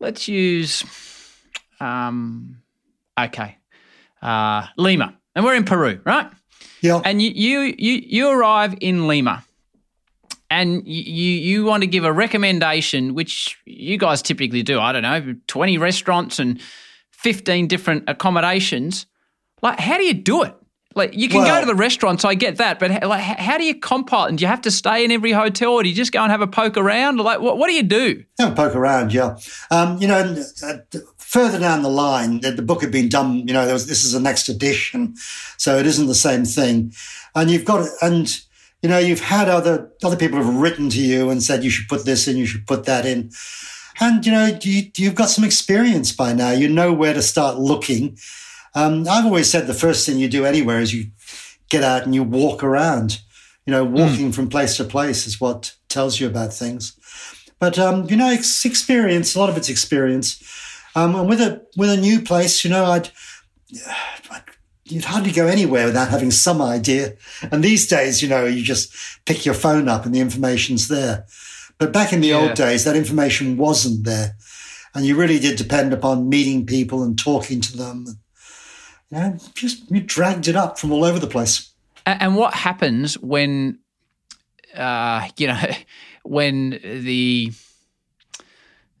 let's 0.00 0.28
use, 0.28 0.84
um, 1.80 2.58
okay, 3.18 3.58
uh, 4.22 4.66
Lima, 4.76 5.14
and 5.34 5.44
we're 5.44 5.54
in 5.54 5.64
Peru, 5.64 6.00
right? 6.04 6.30
Yeah. 6.80 7.00
And 7.04 7.20
you 7.20 7.30
you 7.30 7.74
you 7.78 8.02
you 8.04 8.28
arrive 8.30 8.76
in 8.80 9.08
Lima 9.08 9.44
and 10.50 10.86
you 10.86 11.02
you 11.02 11.64
want 11.64 11.82
to 11.82 11.86
give 11.86 12.04
a 12.04 12.12
recommendation, 12.12 13.14
which 13.14 13.56
you 13.64 13.98
guys 13.98 14.22
typically 14.22 14.62
do. 14.62 14.80
I 14.80 14.92
don't 14.92 15.02
know, 15.02 15.34
twenty 15.46 15.78
restaurants 15.78 16.38
and 16.38 16.60
fifteen 17.10 17.66
different 17.66 18.04
accommodations. 18.08 19.06
Like, 19.62 19.80
how 19.80 19.98
do 19.98 20.04
you 20.04 20.14
do 20.14 20.44
it? 20.44 20.54
Like, 20.94 21.14
you 21.14 21.28
can 21.28 21.42
well, 21.42 21.54
go 21.54 21.60
to 21.60 21.66
the 21.66 21.74
restaurants, 21.74 22.24
I 22.24 22.34
get 22.34 22.56
that, 22.56 22.78
but 22.78 22.90
like, 23.04 23.20
how 23.20 23.56
do 23.58 23.64
you 23.64 23.74
compile? 23.74 24.24
And 24.24 24.38
do 24.38 24.42
you 24.42 24.48
have 24.48 24.62
to 24.62 24.70
stay 24.70 25.04
in 25.04 25.12
every 25.12 25.32
hotel, 25.32 25.74
or 25.74 25.82
do 25.82 25.88
you 25.88 25.94
just 25.94 26.12
go 26.12 26.22
and 26.22 26.30
have 26.30 26.40
a 26.40 26.46
poke 26.46 26.76
around? 26.76 27.18
Like, 27.18 27.40
what, 27.40 27.56
what 27.56 27.68
do 27.68 27.74
you 27.74 27.84
do? 27.84 28.24
Have 28.40 28.52
a 28.52 28.56
poke 28.56 28.74
around, 28.74 29.12
yeah. 29.12 29.38
Um, 29.70 29.98
you 29.98 30.08
know, 30.08 30.42
uh, 30.62 30.78
further 31.18 31.60
down 31.60 31.82
the 31.82 31.90
line, 31.90 32.40
the, 32.40 32.50
the, 32.50 32.62
book 32.62 32.80
had 32.80 32.90
been 32.90 33.08
done. 33.08 33.46
You 33.46 33.54
know, 33.54 33.72
was, 33.72 33.86
this 33.86 34.04
is 34.04 34.12
the 34.12 34.20
next 34.20 34.48
edition, 34.48 35.14
so 35.56 35.76
it 35.78 35.86
isn't 35.86 36.06
the 36.06 36.14
same 36.14 36.44
thing. 36.44 36.92
And 37.34 37.50
you've 37.50 37.64
got 37.64 37.86
and 38.02 38.40
you 38.82 38.88
know, 38.88 38.98
you've 38.98 39.20
had 39.20 39.48
other 39.48 39.92
other 40.04 40.16
people 40.16 40.38
have 40.38 40.54
written 40.54 40.88
to 40.90 41.00
you 41.00 41.30
and 41.30 41.42
said 41.42 41.64
you 41.64 41.70
should 41.70 41.88
put 41.88 42.04
this 42.04 42.28
in, 42.28 42.36
you 42.36 42.46
should 42.46 42.66
put 42.66 42.84
that 42.84 43.04
in, 43.04 43.30
and 44.00 44.24
you 44.24 44.32
know 44.32 44.58
you, 44.62 44.90
you've 44.96 45.14
got 45.14 45.28
some 45.28 45.44
experience 45.44 46.12
by 46.12 46.32
now. 46.32 46.50
You 46.50 46.68
know 46.68 46.92
where 46.92 47.14
to 47.14 47.22
start 47.22 47.58
looking. 47.58 48.18
Um, 48.74 49.08
I've 49.08 49.24
always 49.24 49.50
said 49.50 49.66
the 49.66 49.74
first 49.74 50.06
thing 50.06 50.18
you 50.18 50.28
do 50.28 50.44
anywhere 50.44 50.80
is 50.80 50.94
you 50.94 51.06
get 51.68 51.82
out 51.82 52.04
and 52.04 52.14
you 52.14 52.22
walk 52.22 52.62
around. 52.62 53.20
You 53.66 53.72
know, 53.72 53.84
walking 53.84 54.30
mm. 54.30 54.34
from 54.34 54.48
place 54.48 54.76
to 54.78 54.84
place 54.84 55.26
is 55.26 55.40
what 55.40 55.74
tells 55.88 56.20
you 56.20 56.26
about 56.26 56.54
things. 56.54 56.96
But 57.58 57.78
um, 57.78 58.08
you 58.08 58.16
know, 58.16 58.30
it's 58.30 58.64
experience. 58.64 59.34
A 59.34 59.40
lot 59.40 59.50
of 59.50 59.56
it's 59.56 59.68
experience. 59.68 60.42
Um, 60.94 61.14
and 61.16 61.28
with 61.28 61.40
a 61.40 61.66
with 61.76 61.90
a 61.90 61.96
new 61.96 62.22
place, 62.22 62.64
you 62.64 62.70
know, 62.70 62.84
I'd, 62.84 63.10
I'd 64.30 64.42
you'd 64.90 65.04
hardly 65.04 65.32
go 65.32 65.46
anywhere 65.46 65.86
without 65.86 66.08
having 66.08 66.30
some 66.30 66.60
idea. 66.60 67.14
And 67.50 67.62
these 67.62 67.86
days, 67.86 68.22
you 68.22 68.28
know, 68.28 68.44
you 68.44 68.62
just 68.62 68.94
pick 69.24 69.44
your 69.44 69.54
phone 69.54 69.88
up 69.88 70.04
and 70.04 70.14
the 70.14 70.20
information's 70.20 70.88
there. 70.88 71.26
But 71.78 71.92
back 71.92 72.12
in 72.12 72.20
the 72.20 72.28
yeah. 72.28 72.36
old 72.36 72.54
days, 72.54 72.84
that 72.84 72.96
information 72.96 73.56
wasn't 73.56 74.04
there. 74.04 74.36
And 74.94 75.06
you 75.06 75.16
really 75.16 75.38
did 75.38 75.56
depend 75.56 75.92
upon 75.92 76.28
meeting 76.28 76.66
people 76.66 77.02
and 77.02 77.18
talking 77.18 77.60
to 77.60 77.76
them. 77.76 78.06
You 79.10 79.18
know, 79.18 79.38
just 79.54 79.90
you 79.90 80.00
dragged 80.00 80.48
it 80.48 80.56
up 80.56 80.78
from 80.78 80.92
all 80.92 81.04
over 81.04 81.18
the 81.18 81.26
place. 81.26 81.72
And 82.04 82.36
what 82.36 82.54
happens 82.54 83.14
when, 83.18 83.78
uh, 84.74 85.28
you 85.36 85.46
know, 85.46 85.60
when 86.24 86.70
the 86.70 87.52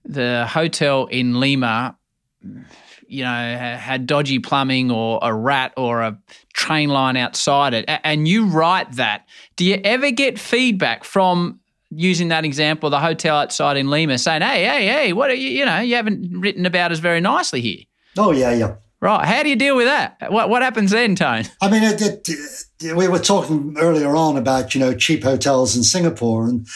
the 0.04 0.46
hotel 0.48 1.06
in 1.06 1.38
Lima 1.40 1.96
you 3.08 3.24
know, 3.24 3.30
had 3.30 4.06
dodgy 4.06 4.38
plumbing 4.38 4.90
or 4.90 5.18
a 5.22 5.34
rat 5.34 5.72
or 5.76 6.02
a 6.02 6.18
train 6.52 6.88
line 6.88 7.16
outside 7.16 7.74
it, 7.74 7.84
and 8.04 8.28
you 8.28 8.46
write 8.46 8.92
that, 8.92 9.26
do 9.56 9.64
you 9.64 9.80
ever 9.84 10.10
get 10.10 10.38
feedback 10.38 11.04
from 11.04 11.60
using 11.90 12.28
that 12.28 12.44
example, 12.44 12.90
the 12.90 13.00
hotel 13.00 13.36
outside 13.36 13.76
in 13.76 13.88
Lima, 13.88 14.18
saying, 14.18 14.42
"Hey, 14.42 14.64
hey, 14.64 14.86
hey, 14.86 15.12
what 15.12 15.30
are 15.30 15.34
you? 15.34 15.48
You 15.48 15.64
know, 15.64 15.80
you 15.80 15.96
haven't 15.96 16.38
written 16.38 16.66
about 16.66 16.92
us 16.92 16.98
very 16.98 17.20
nicely 17.20 17.60
here." 17.60 17.84
Oh 18.16 18.32
yeah, 18.32 18.52
yeah. 18.52 18.74
Right. 19.00 19.24
How 19.24 19.42
do 19.44 19.48
you 19.48 19.56
deal 19.56 19.76
with 19.76 19.86
that? 19.86 20.16
What 20.30 20.50
what 20.50 20.62
happens 20.62 20.90
then, 20.90 21.14
Tone? 21.14 21.44
I 21.62 21.70
mean, 21.70 21.84
it, 21.84 22.02
it, 22.02 22.96
we 22.96 23.06
were 23.08 23.20
talking 23.20 23.76
earlier 23.78 24.14
on 24.16 24.36
about 24.36 24.74
you 24.74 24.80
know 24.80 24.94
cheap 24.94 25.22
hotels 25.22 25.76
in 25.76 25.82
Singapore, 25.82 26.48
and 26.48 26.66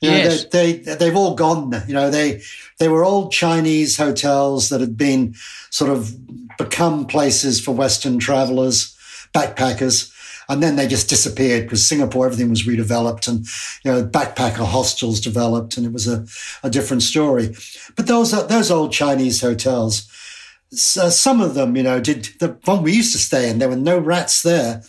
you 0.00 0.10
know, 0.10 0.16
yes. 0.16 0.44
they, 0.46 0.74
they 0.74 0.94
they've 0.94 1.16
all 1.16 1.34
gone. 1.34 1.72
You 1.88 1.94
know, 1.94 2.10
they 2.10 2.42
they 2.78 2.88
were 2.88 3.04
old 3.04 3.32
Chinese 3.32 3.96
hotels 3.96 4.68
that 4.68 4.80
had 4.80 4.96
been 4.96 5.34
sort 5.70 5.90
of 5.90 6.12
become 6.56 7.06
places 7.06 7.60
for 7.60 7.74
Western 7.74 8.18
travelers, 8.18 8.96
backpackers. 9.32 10.10
And 10.48 10.62
then 10.62 10.76
they 10.76 10.86
just 10.86 11.08
disappeared 11.08 11.64
because 11.64 11.86
Singapore, 11.86 12.26
everything 12.26 12.50
was 12.50 12.66
redeveloped 12.66 13.28
and, 13.28 13.46
you 13.82 13.90
know, 13.90 14.06
backpacker 14.06 14.66
hostels 14.66 15.20
developed 15.20 15.76
and 15.76 15.86
it 15.86 15.92
was 15.92 16.06
a, 16.06 16.26
a 16.62 16.68
different 16.68 17.02
story. 17.02 17.54
But 17.96 18.06
those, 18.08 18.32
those 18.48 18.70
old 18.70 18.92
Chinese 18.92 19.40
hotels, 19.40 20.06
uh, 20.72 21.08
some 21.08 21.40
of 21.40 21.54
them, 21.54 21.76
you 21.76 21.82
know, 21.82 21.98
did 21.98 22.28
the 22.40 22.58
one 22.66 22.82
we 22.82 22.92
used 22.92 23.12
to 23.12 23.18
stay 23.18 23.48
in, 23.48 23.58
there 23.58 23.70
were 23.70 23.76
no 23.76 23.98
rats 23.98 24.42
there, 24.42 24.82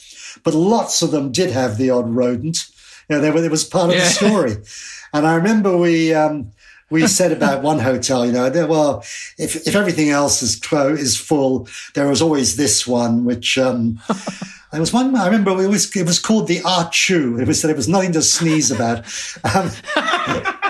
but 0.43 0.53
lots 0.53 1.01
of 1.01 1.11
them 1.11 1.31
did 1.31 1.51
have 1.51 1.77
the 1.77 1.89
odd 1.89 2.09
rodent. 2.09 2.65
You 3.07 3.15
know, 3.15 3.21
they 3.21 3.31
were, 3.31 3.43
it 3.43 3.51
was 3.51 3.63
part 3.63 3.91
of 3.91 3.95
yeah. 3.95 4.03
the 4.03 4.09
story. 4.09 4.55
And 5.13 5.25
I 5.25 5.35
remember 5.35 5.77
we, 5.77 6.13
um, 6.13 6.51
we 6.89 7.07
said 7.07 7.31
about 7.31 7.63
one 7.63 7.79
hotel, 7.79 8.25
you 8.25 8.31
know, 8.31 8.49
there, 8.49 8.67
well, 8.67 8.99
if, 9.37 9.67
if 9.67 9.75
everything 9.75 10.09
else 10.09 10.41
is 10.41 10.61
is 10.71 11.17
full, 11.17 11.67
there 11.95 12.07
was 12.07 12.21
always 12.21 12.57
this 12.57 12.85
one, 12.85 13.25
which, 13.25 13.57
um, 13.57 13.99
there 14.71 14.79
was 14.79 14.93
one, 14.93 15.15
I 15.15 15.25
remember 15.25 15.51
it 15.63 15.67
was, 15.67 15.95
it 15.95 16.05
was 16.05 16.19
called 16.19 16.47
the 16.47 16.61
Ah 16.63 16.89
Chew. 16.91 17.39
It 17.39 17.47
was, 17.47 17.65
it 17.65 17.75
was 17.75 17.87
nothing 17.87 18.11
to 18.13 18.21
sneeze 18.21 18.71
about. 18.71 19.05
Um, 19.43 19.71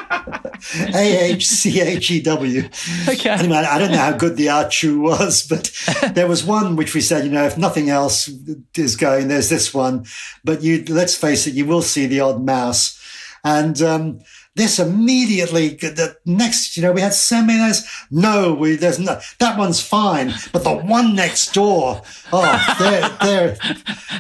A 0.94 1.32
H 1.32 1.46
C 1.48 1.82
H 1.82 2.12
E 2.12 2.22
W. 2.22 2.70
Okay. 3.08 3.30
Anyway, 3.30 3.58
I 3.58 3.78
don't 3.78 3.92
know 3.92 3.98
how 3.98 4.14
good 4.14 4.36
the 4.36 4.48
Achu 4.48 5.00
was, 5.00 5.46
but 5.46 5.72
there 6.16 6.28
was 6.28 6.44
one 6.44 6.76
which 6.76 6.94
we 6.94 7.02
said, 7.02 7.26
you 7.26 7.32
know, 7.32 7.46
if 7.46 7.58
nothing 7.58 7.90
else 7.90 8.30
is 8.76 8.96
going, 8.96 9.28
there's 9.28 9.50
this 9.50 9.74
one. 9.74 10.06
But 10.44 10.64
you, 10.64 10.84
let's 10.88 11.16
face 11.16 11.46
it, 11.48 11.54
you 11.54 11.66
will 11.66 11.82
see 11.82 12.08
the 12.08 12.22
odd 12.22 12.44
mouse. 12.44 13.00
And 13.44 13.80
um, 13.82 14.22
this 14.56 14.80
immediately, 14.80 15.70
the 15.70 16.16
next, 16.26 16.78
you 16.78 16.84
know, 16.84 16.94
we 16.94 17.02
had 17.02 17.14
seminars. 17.14 17.86
No, 18.10 18.54
we, 18.54 18.78
there's 18.78 19.00
no, 19.00 19.20
that 19.40 19.58
one's 19.58 19.82
fine. 19.82 20.34
But 20.54 20.64
the 20.64 20.74
one 20.74 21.14
next 21.14 21.54
door, 21.54 22.02
oh, 22.32 22.76
they're, 23.22 23.58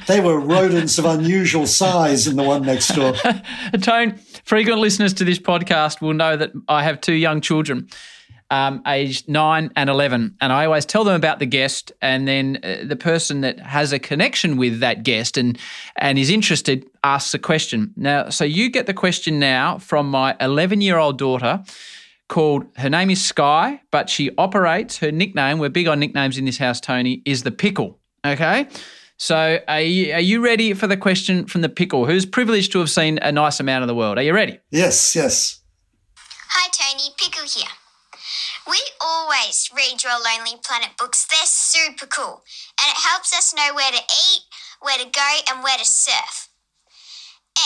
they 0.07 0.19
were 0.19 0.39
rodents 0.39 0.97
of 0.97 1.05
unusual 1.05 1.67
size 1.67 2.27
in 2.27 2.35
the 2.35 2.43
one 2.43 2.63
next 2.63 2.89
door. 2.89 3.13
Tone, 3.81 4.19
frequent 4.43 4.79
listeners 4.79 5.13
to 5.13 5.23
this 5.23 5.39
podcast 5.39 6.01
will 6.01 6.13
know 6.13 6.35
that 6.35 6.51
I 6.67 6.83
have 6.83 6.99
two 6.99 7.13
young 7.13 7.39
children 7.39 7.87
um, 8.51 8.81
aged 8.85 9.27
nine 9.27 9.71
and 9.75 9.89
11. 9.89 10.35
And 10.41 10.53
I 10.53 10.65
always 10.65 10.85
tell 10.85 11.03
them 11.03 11.15
about 11.15 11.39
the 11.39 11.45
guest, 11.45 11.91
and 12.01 12.27
then 12.27 12.59
uh, 12.63 12.77
the 12.85 12.95
person 12.95 13.41
that 13.41 13.59
has 13.59 13.91
a 13.91 13.99
connection 13.99 14.57
with 14.57 14.79
that 14.79 15.03
guest 15.03 15.37
and, 15.37 15.57
and 15.97 16.17
is 16.17 16.29
interested 16.29 16.85
asks 17.03 17.33
a 17.33 17.39
question. 17.39 17.93
Now, 17.95 18.29
so 18.29 18.45
you 18.45 18.69
get 18.69 18.85
the 18.85 18.93
question 18.93 19.39
now 19.39 19.77
from 19.77 20.09
my 20.09 20.35
11 20.39 20.81
year 20.81 20.97
old 20.97 21.17
daughter 21.17 21.63
called, 22.27 22.65
her 22.77 22.89
name 22.89 23.09
is 23.09 23.23
Sky, 23.23 23.81
but 23.91 24.09
she 24.09 24.31
operates, 24.37 24.97
her 24.97 25.11
nickname, 25.11 25.59
we're 25.59 25.69
big 25.69 25.87
on 25.87 25.99
nicknames 25.99 26.37
in 26.37 26.45
this 26.45 26.57
house, 26.57 26.79
Tony, 26.79 27.21
is 27.25 27.43
the 27.43 27.51
pickle. 27.51 27.99
Okay. 28.25 28.67
So 29.17 29.59
are 29.67 29.81
you, 29.81 30.13
are 30.13 30.19
you 30.19 30.43
ready 30.43 30.73
for 30.73 30.87
the 30.87 30.97
question 30.97 31.45
from 31.45 31.61
the 31.61 31.69
pickle, 31.69 32.05
who's 32.05 32.25
privileged 32.25 32.71
to 32.73 32.79
have 32.79 32.89
seen 32.89 33.17
a 33.21 33.31
nice 33.31 33.59
amount 33.59 33.83
of 33.83 33.87
the 33.87 33.95
world? 33.95 34.17
Are 34.17 34.23
you 34.23 34.33
ready? 34.33 34.59
Yes, 34.71 35.15
yes. 35.15 35.61
Hi, 36.17 36.69
Tony. 36.73 37.13
Pickle 37.17 37.47
here. 37.47 37.69
We 38.67 38.81
always 38.99 39.69
read 39.75 40.03
your 40.03 40.13
Lonely 40.13 40.59
Planet 40.63 40.97
books. 40.97 41.27
They're 41.29 41.45
super 41.45 42.07
cool. 42.07 42.43
And 42.81 42.89
it 42.89 42.97
helps 42.97 43.35
us 43.35 43.53
know 43.53 43.75
where 43.75 43.91
to 43.91 43.97
eat, 43.97 44.41
where 44.81 44.97
to 44.97 45.05
go, 45.05 45.37
and 45.51 45.63
where 45.63 45.77
to 45.77 45.85
surf. 45.85 46.49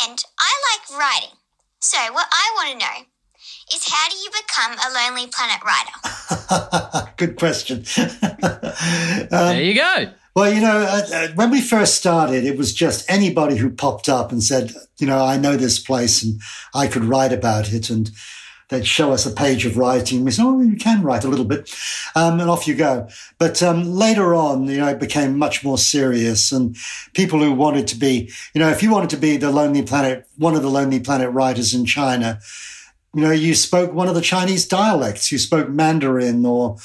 And 0.03 0.23
I 0.39 0.51
like 0.71 0.99
writing. 0.99 1.37
So, 1.79 1.97
what 2.11 2.27
I 2.31 2.51
want 2.55 2.71
to 2.71 2.85
know 2.85 3.05
is 3.73 3.87
how 3.87 4.09
do 4.09 4.17
you 4.17 4.29
become 4.29 4.73
a 4.73 4.93
Lonely 4.93 5.27
Planet 5.27 5.61
writer? 5.63 7.13
Good 7.17 7.37
question. 7.37 7.85
um, 7.97 9.29
there 9.29 9.63
you 9.63 9.75
go. 9.75 10.11
Well, 10.35 10.53
you 10.53 10.61
know, 10.61 10.79
uh, 10.79 11.01
uh, 11.13 11.27
when 11.35 11.49
we 11.49 11.61
first 11.61 11.95
started, 11.95 12.45
it 12.45 12.57
was 12.57 12.73
just 12.73 13.09
anybody 13.09 13.57
who 13.57 13.69
popped 13.69 14.07
up 14.07 14.31
and 14.31 14.43
said, 14.43 14.73
you 14.99 15.07
know, 15.07 15.23
I 15.23 15.37
know 15.37 15.57
this 15.57 15.79
place 15.79 16.23
and 16.23 16.39
I 16.73 16.87
could 16.87 17.03
write 17.03 17.33
about 17.33 17.73
it. 17.73 17.89
And 17.89 18.11
they'd 18.69 18.87
show 18.87 19.11
us 19.11 19.25
a 19.25 19.31
page 19.31 19.65
of 19.65 19.77
writing. 19.77 20.23
We 20.23 20.31
said, 20.31 20.45
oh, 20.45 20.61
you 20.61 20.77
can 20.77 21.01
write 21.01 21.23
a 21.23 21.27
little 21.27 21.45
bit. 21.45 21.75
Um, 22.15 22.39
and 22.39 22.49
off 22.49 22.67
you 22.67 22.75
go. 22.75 23.07
But 23.37 23.61
um, 23.61 23.83
later 23.83 24.33
on, 24.33 24.65
you 24.65 24.77
know, 24.77 24.87
it 24.87 24.99
became 24.99 25.37
much 25.37 25.63
more 25.63 25.77
serious. 25.77 26.51
And 26.51 26.77
people 27.13 27.39
who 27.39 27.51
wanted 27.51 27.87
to 27.87 27.95
be, 27.95 28.31
you 28.53 28.59
know, 28.59 28.69
if 28.69 28.81
you 28.81 28.91
wanted 28.91 29.09
to 29.11 29.17
be 29.17 29.37
the 29.37 29.51
Lonely 29.51 29.81
Planet, 29.81 30.27
one 30.37 30.55
of 30.55 30.61
the 30.61 30.69
Lonely 30.69 30.99
Planet 30.99 31.31
writers 31.31 31.73
in 31.73 31.85
China, 31.85 32.39
you 33.15 33.23
know, 33.23 33.31
you 33.31 33.55
spoke 33.55 33.91
one 33.91 34.07
of 34.07 34.15
the 34.15 34.21
Chinese 34.21 34.67
dialects. 34.67 35.31
You 35.31 35.39
spoke 35.39 35.69
Mandarin 35.69 36.45
or 36.45 36.77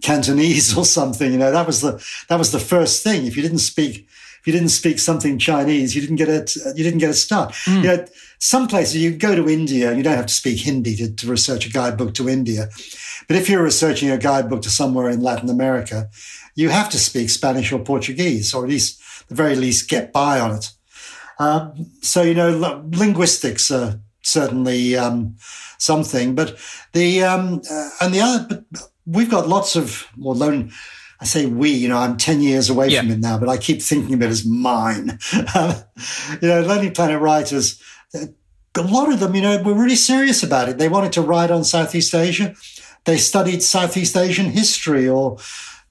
Cantonese 0.00 0.76
or 0.78 0.84
something. 0.84 1.32
You 1.32 1.38
know, 1.38 1.50
that 1.50 1.66
was 1.66 1.80
the 1.80 2.04
that 2.28 2.38
was 2.38 2.52
the 2.52 2.60
first 2.60 3.02
thing. 3.02 3.26
If 3.26 3.36
you 3.36 3.42
didn't 3.42 3.58
speak 3.58 4.06
if 4.42 4.46
you 4.48 4.52
didn't 4.52 4.70
speak 4.70 4.98
something 4.98 5.38
Chinese, 5.38 5.94
you 5.94 6.00
didn't 6.00 6.16
get 6.16 6.28
a 6.28 6.74
you 6.74 6.82
didn't 6.82 6.98
get 6.98 7.10
a 7.10 7.14
start. 7.14 7.52
Mm. 7.52 7.76
You 7.76 7.88
know, 7.88 8.06
some 8.38 8.66
places 8.66 8.96
you 8.96 9.12
go 9.12 9.36
to 9.36 9.48
India, 9.48 9.94
you 9.94 10.02
don't 10.02 10.16
have 10.16 10.26
to 10.26 10.34
speak 10.34 10.58
Hindi 10.58 10.96
to, 10.96 11.14
to 11.14 11.26
research 11.28 11.64
a 11.64 11.70
guidebook 11.70 12.12
to 12.14 12.28
India. 12.28 12.68
But 13.28 13.36
if 13.36 13.48
you're 13.48 13.62
researching 13.62 14.10
a 14.10 14.18
guidebook 14.18 14.62
to 14.62 14.70
somewhere 14.70 15.08
in 15.08 15.22
Latin 15.22 15.48
America, 15.48 16.10
you 16.56 16.70
have 16.70 16.90
to 16.90 16.98
speak 16.98 17.30
Spanish 17.30 17.70
or 17.70 17.78
Portuguese, 17.78 18.52
or 18.52 18.64
at 18.64 18.70
least, 18.70 19.00
the 19.28 19.36
very 19.36 19.54
least, 19.54 19.88
get 19.88 20.12
by 20.12 20.40
on 20.40 20.56
it. 20.56 20.70
Um, 21.38 21.86
so, 22.00 22.22
you 22.22 22.34
know, 22.34 22.82
linguistics 22.92 23.70
are 23.70 24.00
certainly 24.22 24.96
um, 24.96 25.36
something, 25.78 26.34
but 26.34 26.58
the, 26.94 27.22
um, 27.22 27.62
uh, 27.70 27.90
and 28.00 28.12
the 28.12 28.20
other, 28.20 28.46
but 28.48 28.82
we've 29.06 29.30
got 29.30 29.48
lots 29.48 29.76
of, 29.76 30.08
well, 30.18 30.34
lone, 30.34 30.72
I 31.22 31.24
say 31.24 31.46
we, 31.46 31.70
you 31.70 31.88
know, 31.88 31.98
I'm 31.98 32.16
10 32.16 32.42
years 32.42 32.68
away 32.68 32.88
yeah. 32.88 33.00
from 33.00 33.12
it 33.12 33.20
now, 33.20 33.38
but 33.38 33.48
I 33.48 33.56
keep 33.56 33.80
thinking 33.80 34.14
of 34.14 34.22
it 34.22 34.26
as 34.26 34.44
mine. 34.44 35.20
you 35.32 36.48
know, 36.48 36.62
Lonely 36.62 36.90
Planet 36.90 37.20
writers, 37.20 37.80
uh, 38.12 38.26
a 38.74 38.82
lot 38.82 39.12
of 39.12 39.20
them, 39.20 39.36
you 39.36 39.42
know, 39.42 39.62
were 39.62 39.72
really 39.72 39.94
serious 39.94 40.42
about 40.42 40.68
it. 40.68 40.78
They 40.78 40.88
wanted 40.88 41.12
to 41.12 41.22
write 41.22 41.52
on 41.52 41.62
Southeast 41.62 42.12
Asia. 42.12 42.56
They 43.04 43.18
studied 43.18 43.62
Southeast 43.62 44.16
Asian 44.16 44.46
history 44.46 45.08
or 45.08 45.38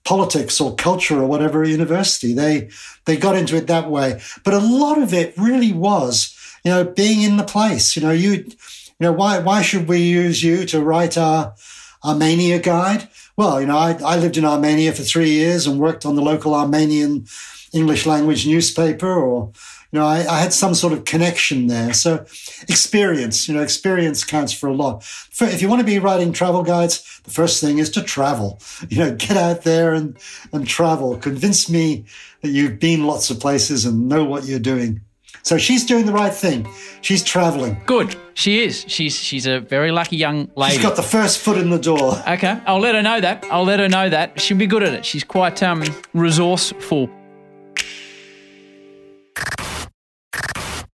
politics 0.04 0.60
or 0.60 0.76
culture 0.76 1.22
or 1.22 1.28
whatever 1.28 1.64
university. 1.64 2.34
They 2.34 2.70
they 3.06 3.16
got 3.16 3.38
into 3.38 3.56
it 3.56 3.68
that 3.68 3.90
way. 3.90 4.20
But 4.44 4.54
a 4.54 4.60
lot 4.60 5.02
of 5.02 5.14
it 5.14 5.34
really 5.38 5.72
was, 5.72 6.38
you 6.66 6.72
know, 6.72 6.84
being 6.84 7.22
in 7.22 7.38
the 7.38 7.46
place. 7.46 7.96
You 7.96 8.02
know, 8.02 8.12
you 8.12 8.32
you 8.32 8.54
know, 9.00 9.14
why 9.14 9.40
why 9.40 9.62
should 9.62 9.88
we 9.88 10.00
use 10.00 10.44
you 10.44 10.66
to 10.66 10.84
write 10.84 11.18
our 11.18 11.54
Armenia 12.04 12.60
guide? 12.60 13.08
Well, 13.38 13.62
you 13.62 13.68
know, 13.68 13.78
I, 13.78 13.98
I 14.04 14.18
lived 14.18 14.38
in 14.38 14.46
Armenia 14.46 14.94
for 14.94 15.04
three 15.04 15.32
years 15.32 15.68
and 15.68 15.80
worked 15.80 16.06
on 16.06 16.16
the 16.16 16.22
local 16.22 16.56
Armenian 16.56 17.26
English 17.74 18.06
language 18.06 18.46
newspaper 18.46 19.14
or 19.14 19.52
you 19.92 20.00
know, 20.00 20.06
I, 20.06 20.26
I, 20.26 20.40
had 20.40 20.54
some 20.54 20.74
sort 20.74 20.94
of 20.94 21.04
connection 21.04 21.68
there. 21.68 21.94
So 21.94 22.26
experience, 22.70 23.50
you 23.50 23.54
know, 23.54 23.62
experience 23.62 24.24
counts 24.24 24.54
for 24.54 24.70
a 24.70 24.74
lot. 24.74 25.04
For, 25.04 25.46
if 25.46 25.62
you 25.62 25.68
want 25.68 25.82
to 25.82 25.86
be 25.86 26.00
writing 26.00 26.32
travel 26.32 26.64
guides, 26.64 27.20
the 27.24 27.32
first 27.32 27.60
thing 27.60 27.78
is 27.78 27.90
to 27.92 28.02
travel, 28.02 28.62
you 28.90 29.00
know, 29.00 29.16
get 29.16 29.36
out 29.36 29.64
there 29.64 29.94
and, 29.94 30.18
and 30.54 30.66
travel. 30.66 31.18
Convince 31.18 31.70
me 31.70 32.06
that 32.42 32.52
you've 32.52 32.80
been 32.80 33.06
lots 33.06 33.30
of 33.30 33.42
places 33.42 33.86
and 33.86 34.08
know 34.08 34.24
what 34.24 34.46
you're 34.46 34.60
doing. 34.60 35.02
So 35.44 35.58
she's 35.58 35.86
doing 35.86 36.06
the 36.06 36.14
right 36.14 36.34
thing. 36.34 36.68
She's 37.02 37.24
traveling. 37.24 37.82
Good. 37.86 38.16
She 38.34 38.64
is. 38.64 38.86
She's 38.88 39.16
she's 39.16 39.46
a 39.48 39.60
very 39.60 39.92
lucky 39.92 40.18
young 40.18 40.50
lady. 40.56 40.76
She's 40.76 40.84
got 40.84 40.96
the 40.96 41.04
first 41.04 41.40
foot 41.40 41.58
in 41.58 41.70
the 41.70 41.80
door. 41.80 42.22
Okay. 42.28 42.60
I'll 42.66 42.80
let 42.80 42.96
her 42.96 43.02
know 43.02 43.20
that. 43.20 43.46
I'll 43.52 43.64
let 43.64 43.80
her 43.80 43.90
know 43.90 44.10
that. 44.10 44.40
She'll 44.40 44.58
be 44.58 44.68
good 44.68 44.84
at 44.84 44.94
it. 44.94 45.06
She's 45.06 45.24
quite 45.24 45.62
um 45.64 45.84
resourceful. 46.14 47.10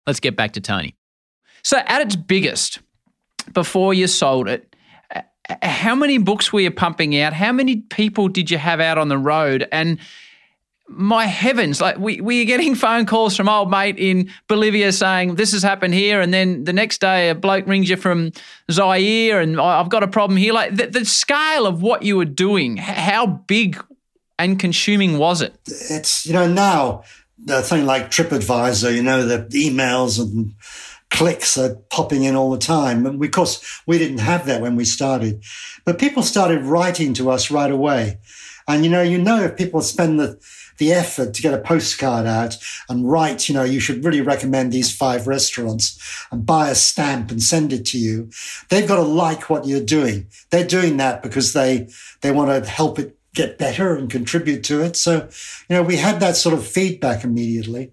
Let's 0.07 0.20
get 0.20 0.37
back 0.37 0.52
to 0.52 0.61
Tony. 0.61 0.96
So, 1.62 1.78
at 1.78 2.02
its 2.02 2.16
biggest, 2.16 2.81
before 3.52 3.94
you 3.94 4.09
sold 4.09 4.48
it, 4.48 4.74
how 5.62 5.94
many 5.94 6.18
books 6.18 6.52
were 6.52 6.61
you 6.61 6.70
pumping 6.70 7.18
out? 7.20 7.33
How 7.33 7.52
many 7.52 7.76
people 7.76 8.28
did 8.28 8.50
you 8.50 8.59
have 8.59 8.81
out 8.81 8.98
on 8.98 9.09
the 9.09 9.18
road? 9.18 9.68
And 9.70 9.98
my 10.96 11.26
heavens, 11.26 11.81
like 11.81 11.98
we, 11.98 12.20
we 12.20 12.42
are 12.42 12.44
getting 12.44 12.74
phone 12.87 13.07
calls 13.07 13.37
from 13.37 13.48
old 13.48 13.70
mate 13.70 13.98
in 13.98 14.31
Bolivia 14.48 14.92
saying 14.92 15.35
this 15.35 15.52
has 15.52 15.62
happened 15.62 15.94
here, 15.94 16.20
and 16.20 16.33
then 16.33 16.64
the 16.64 16.72
next 16.72 17.00
day 17.00 17.31
a 17.31 17.35
bloke 17.35 17.66
rings 17.66 17.88
you 17.88 17.96
from 17.96 18.33
Zaire, 18.70 19.40
and 19.40 19.61
I've 19.61 19.88
got 19.88 20.02
a 20.02 20.09
problem 20.09 20.37
here. 20.37 20.52
Like 20.52 20.76
the, 20.76 20.87
the 20.87 21.05
scale 21.05 21.66
of 21.66 21.83
what 21.83 22.02
you 22.02 22.16
were 22.16 22.24
doing, 22.24 22.76
how 22.76 23.26
big 23.26 23.83
and 24.38 24.59
consuming 24.59 25.18
was 25.18 25.42
it? 25.42 25.55
It's 25.66 26.26
you 26.26 26.33
know 26.33 26.46
now 26.46 27.05
the 27.44 27.62
thing 27.62 27.87
like 27.87 28.11
TripAdvisor, 28.11 28.94
you 28.94 29.02
know, 29.02 29.26
the 29.26 29.46
emails 29.52 30.20
and 30.20 30.55
clicks 31.11 31.59
are 31.59 31.74
popping 31.90 32.24
in 32.24 32.37
all 32.37 32.50
the 32.50 32.59
time. 32.59 33.05
And 33.05 33.22
of 33.22 33.31
course, 33.33 33.83
we 33.87 33.98
didn't 33.98 34.18
have 34.18 34.46
that 34.46 34.62
when 34.62 34.76
we 34.76 34.85
started, 34.85 35.42
but 35.85 35.98
people 35.98 36.22
started 36.22 36.62
writing 36.64 37.14
to 37.14 37.31
us 37.31 37.50
right 37.50 37.70
away. 37.70 38.18
And 38.68 38.85
you 38.85 38.90
know, 38.90 39.02
you 39.02 39.18
know, 39.18 39.44
if 39.44 39.57
people 39.57 39.81
spend 39.83 40.20
the 40.20 40.38
the 40.78 40.92
effort 40.92 41.35
to 41.35 41.42
get 41.42 41.54
a 41.54 41.58
postcard 41.58 42.26
out 42.26 42.56
and 42.88 43.11
write, 43.11 43.48
you 43.48 43.54
know, 43.54 43.64
you 43.64 43.80
should 43.80 44.04
really 44.04 44.20
recommend 44.20 44.72
these 44.72 44.94
five 44.94 45.26
restaurants 45.26 45.98
and 46.30 46.46
buy 46.46 46.70
a 46.70 46.74
stamp 46.74 47.30
and 47.30 47.42
send 47.42 47.72
it 47.72 47.85
to 47.87 47.98
you. 47.98 48.30
They've 48.68 48.88
got 48.88 48.96
to 48.96 49.02
like 49.02 49.50
what 49.50 49.66
you're 49.66 49.80
doing. 49.85 50.26
They're 50.50 50.66
doing 50.66 50.96
that 50.98 51.22
because 51.22 51.52
they 51.52 51.88
they 52.20 52.30
want 52.30 52.50
to 52.50 52.70
help 52.70 52.98
it 52.98 53.16
get 53.35 53.58
better 53.58 53.96
and 53.96 54.11
contribute 54.11 54.62
to 54.64 54.82
it. 54.82 54.96
So, 54.96 55.28
you 55.68 55.76
know, 55.76 55.82
we 55.82 55.96
had 55.96 56.20
that 56.20 56.37
sort 56.37 56.54
of 56.54 56.66
feedback 56.66 57.24
immediately. 57.24 57.92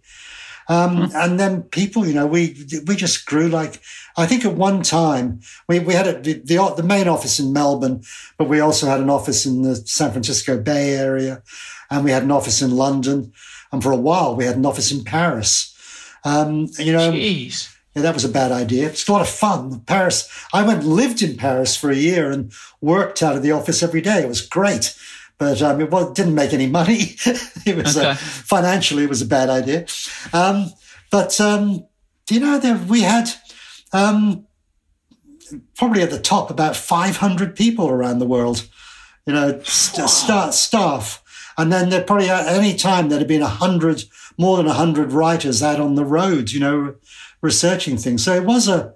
Um, 0.67 0.97
mm-hmm. 0.97 1.15
And 1.15 1.39
then 1.39 1.63
people, 1.63 2.05
you 2.05 2.13
know, 2.13 2.27
we 2.27 2.65
we 2.85 2.95
just 2.95 3.25
grew 3.25 3.47
like 3.47 3.81
I 4.17 4.27
think 4.27 4.45
at 4.45 4.53
one 4.53 4.83
time 4.83 5.39
we, 5.67 5.79
we 5.79 5.93
had 5.93 6.07
a, 6.07 6.19
the, 6.19 6.33
the, 6.33 6.73
the 6.75 6.83
main 6.83 7.07
office 7.07 7.39
in 7.39 7.53
Melbourne, 7.53 8.03
but 8.37 8.49
we 8.49 8.59
also 8.59 8.87
had 8.87 8.99
an 8.99 9.09
office 9.09 9.45
in 9.45 9.61
the 9.61 9.77
San 9.77 10.11
Francisco 10.11 10.59
Bay 10.59 10.93
Area, 10.93 11.41
and 11.89 12.03
we 12.03 12.11
had 12.11 12.23
an 12.23 12.31
office 12.31 12.61
in 12.61 12.75
London, 12.75 13.33
and 13.71 13.83
for 13.83 13.91
a 13.91 13.97
while 13.97 14.35
we 14.35 14.45
had 14.45 14.57
an 14.57 14.65
office 14.65 14.91
in 14.91 15.03
Paris. 15.03 15.75
Um, 16.23 16.69
you 16.77 16.91
know, 16.91 17.11
Jeez. 17.11 17.75
Yeah, 17.95 18.03
that 18.03 18.13
was 18.13 18.25
a 18.25 18.29
bad 18.29 18.51
idea. 18.51 18.87
It's 18.87 19.07
a 19.07 19.11
lot 19.11 19.21
of 19.21 19.29
fun. 19.29 19.79
Paris. 19.81 20.29
I 20.53 20.65
went 20.65 20.83
and 20.83 20.93
lived 20.93 21.23
in 21.23 21.37
Paris 21.37 21.75
for 21.75 21.89
a 21.89 21.95
year 21.95 22.29
and 22.29 22.51
worked 22.81 23.23
out 23.23 23.35
of 23.35 23.41
the 23.41 23.51
office 23.51 23.81
every 23.81 24.01
day. 24.01 24.21
It 24.21 24.27
was 24.27 24.41
great 24.41 24.95
but 25.39 25.61
um, 25.61 25.81
it, 25.81 25.89
well, 25.89 26.09
it 26.09 26.15
didn't 26.15 26.35
make 26.35 26.53
any 26.53 26.67
money. 26.67 26.97
it 27.65 27.75
was 27.75 27.97
uh, 27.97 28.09
okay. 28.09 28.15
financially 28.15 29.03
it 29.03 29.09
was 29.09 29.21
a 29.21 29.25
bad 29.25 29.49
idea. 29.49 29.87
Um, 30.33 30.71
but 31.09 31.39
um, 31.41 31.87
you 32.29 32.39
know, 32.39 32.59
there, 32.59 32.75
we 32.75 33.01
had 33.01 33.29
um, 33.91 34.45
probably 35.75 36.03
at 36.03 36.11
the 36.11 36.19
top 36.19 36.51
about 36.51 36.75
500 36.75 37.55
people 37.55 37.89
around 37.89 38.19
the 38.19 38.27
world, 38.27 38.67
you 39.25 39.33
know, 39.33 39.61
st- 39.63 40.53
staff. 40.53 41.23
And 41.59 41.73
then 41.73 41.89
there 41.89 42.01
probably 42.01 42.29
at 42.29 42.47
any 42.47 42.73
time 42.73 43.09
there'd 43.09 43.19
have 43.21 43.27
been 43.27 43.41
a 43.41 43.47
hundred, 43.47 44.03
more 44.37 44.55
than 44.55 44.65
a 44.65 44.73
hundred 44.73 45.11
writers 45.11 45.61
out 45.61 45.81
on 45.81 45.95
the 45.95 46.05
road, 46.05 46.51
you 46.51 46.59
know, 46.61 46.95
researching 47.41 47.97
things. 47.97 48.23
So 48.23 48.33
it 48.33 48.45
was 48.45 48.69
a, 48.69 48.93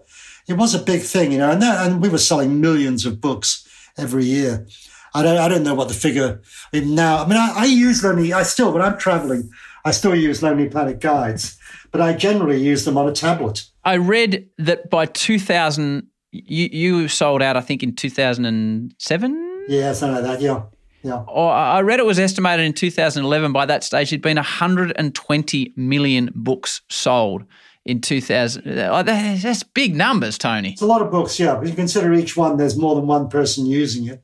it 0.48 0.54
was 0.54 0.74
a 0.74 0.80
big 0.80 1.02
thing, 1.02 1.34
you 1.34 1.40
know, 1.40 1.52
and 1.52 1.62
that, 1.62 1.86
and 1.86 2.02
we 2.02 2.08
were 2.08 2.18
selling 2.18 2.62
millions 2.62 3.06
of 3.06 3.20
books 3.20 3.68
every 3.98 4.24
year. 4.24 4.66
I 5.14 5.24
don't, 5.24 5.38
I 5.38 5.50
don't 5.50 5.64
know 5.64 5.74
what 5.76 5.90
the 5.90 5.94
figure 5.94 6.42
now. 6.72 7.26
I 7.26 7.28
mean, 7.28 7.38
I, 7.38 7.54
I 7.54 7.66
use 7.66 8.02
Lonely, 8.02 8.32
I 8.32 8.44
still, 8.44 8.72
when 8.72 8.82
I'm 8.82 8.98
traveling, 8.98 9.50
I 9.84 9.92
still 9.92 10.16
use 10.16 10.42
Lonely 10.42 10.70
Planet 10.70 11.02
guides, 11.02 11.58
but 11.92 12.00
I 12.00 12.14
generally 12.14 12.62
use 12.62 12.86
them 12.86 12.98
on 12.98 13.10
a 13.10 13.12
tablet. 13.12 13.66
I 13.84 13.98
read 13.98 14.48
that 14.58 14.90
by 14.90 15.08
2000, 15.08 16.08
you, 16.32 16.70
you 16.72 17.08
sold 17.10 17.42
out, 17.42 17.58
I 17.58 17.62
think, 17.62 17.84
in 17.84 17.94
2007? 17.94 19.66
Yeah, 19.68 19.92
something 19.92 20.24
like 20.24 20.24
that, 20.24 20.42
yeah. 20.42 20.64
Yeah. 21.04 21.26
Oh, 21.28 21.34
or 21.34 21.52
I 21.52 21.82
read 21.82 22.00
it 22.00 22.06
was 22.06 22.18
estimated 22.18 22.66
in 22.66 22.74
2011 22.74 23.52
by 23.52 23.66
that 23.66 23.84
stage 23.84 24.10
there'd 24.10 24.22
been 24.22 24.38
120 24.38 25.74
million 25.76 26.32
books 26.34 26.82
sold 26.90 27.44
in 27.86 28.00
2000. 28.00 28.64
That's 28.66 29.64
big 29.64 29.96
numbers, 29.96 30.38
Tony. 30.38 30.72
It's 30.72 30.82
a 30.82 30.86
lot 30.86 31.02
of 31.02 31.12
books, 31.12 31.38
yeah. 31.40 31.56
But 31.56 31.68
you 31.68 31.74
consider 31.74 32.14
each 32.14 32.38
one, 32.38 32.56
there's 32.56 32.78
more 32.78 32.96
than 32.96 33.06
one 33.06 33.28
person 33.28 33.66
using 33.66 34.08
it. 34.08 34.24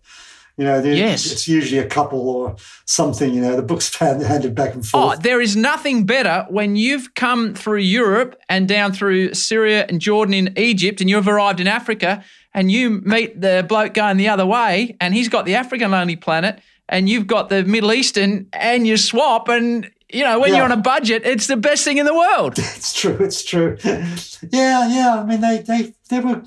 You 0.59 0.65
know, 0.65 0.83
yes. 0.83 1.31
it's 1.31 1.47
usually 1.47 1.79
a 1.79 1.87
couple 1.87 2.27
or 2.27 2.57
something. 2.83 3.33
You 3.33 3.39
know, 3.39 3.55
the 3.55 3.61
book's 3.61 3.95
handed 3.97 4.53
back 4.55 4.73
and 4.73 4.83
oh, 4.83 4.87
forth. 4.87 5.19
Oh, 5.19 5.21
there 5.21 5.39
is 5.39 5.55
nothing 5.55 6.05
better 6.05 6.45
when 6.49 6.75
you've 6.75 7.13
come 7.13 7.55
through 7.55 7.77
Europe 7.77 8.37
and 8.49 8.67
down 8.67 8.91
through 8.91 9.35
Syria 9.35 9.85
and 9.87 10.01
Jordan 10.01 10.33
in 10.33 10.53
Egypt, 10.57 10.99
and 10.99 11.09
you've 11.09 11.29
arrived 11.29 11.61
in 11.61 11.67
Africa, 11.67 12.25
and 12.53 12.69
you 12.69 12.89
meet 12.89 13.39
the 13.39 13.65
bloke 13.69 13.93
going 13.93 14.17
the 14.17 14.27
other 14.27 14.45
way, 14.45 14.97
and 14.99 15.13
he's 15.13 15.29
got 15.29 15.45
the 15.45 15.55
African 15.55 15.91
Lonely 15.91 16.17
Planet, 16.17 16.59
and 16.89 17.07
you've 17.07 17.25
got 17.25 17.47
the 17.47 17.63
Middle 17.63 17.93
Eastern, 17.93 18.49
and 18.51 18.85
you 18.85 18.97
swap, 18.97 19.47
and 19.47 19.89
you 20.09 20.25
know, 20.25 20.41
when 20.41 20.49
yeah. 20.49 20.57
you're 20.57 20.65
on 20.65 20.73
a 20.73 20.77
budget, 20.77 21.21
it's 21.23 21.47
the 21.47 21.55
best 21.55 21.85
thing 21.85 21.99
in 21.99 22.05
the 22.05 22.13
world. 22.13 22.57
It's 22.57 22.93
true. 22.99 23.15
It's 23.21 23.45
true. 23.45 23.77
yeah, 23.85 24.89
yeah. 24.89 25.21
I 25.21 25.25
mean, 25.25 25.39
they 25.39 25.59
they 25.59 25.93
they 26.09 26.19
were 26.19 26.43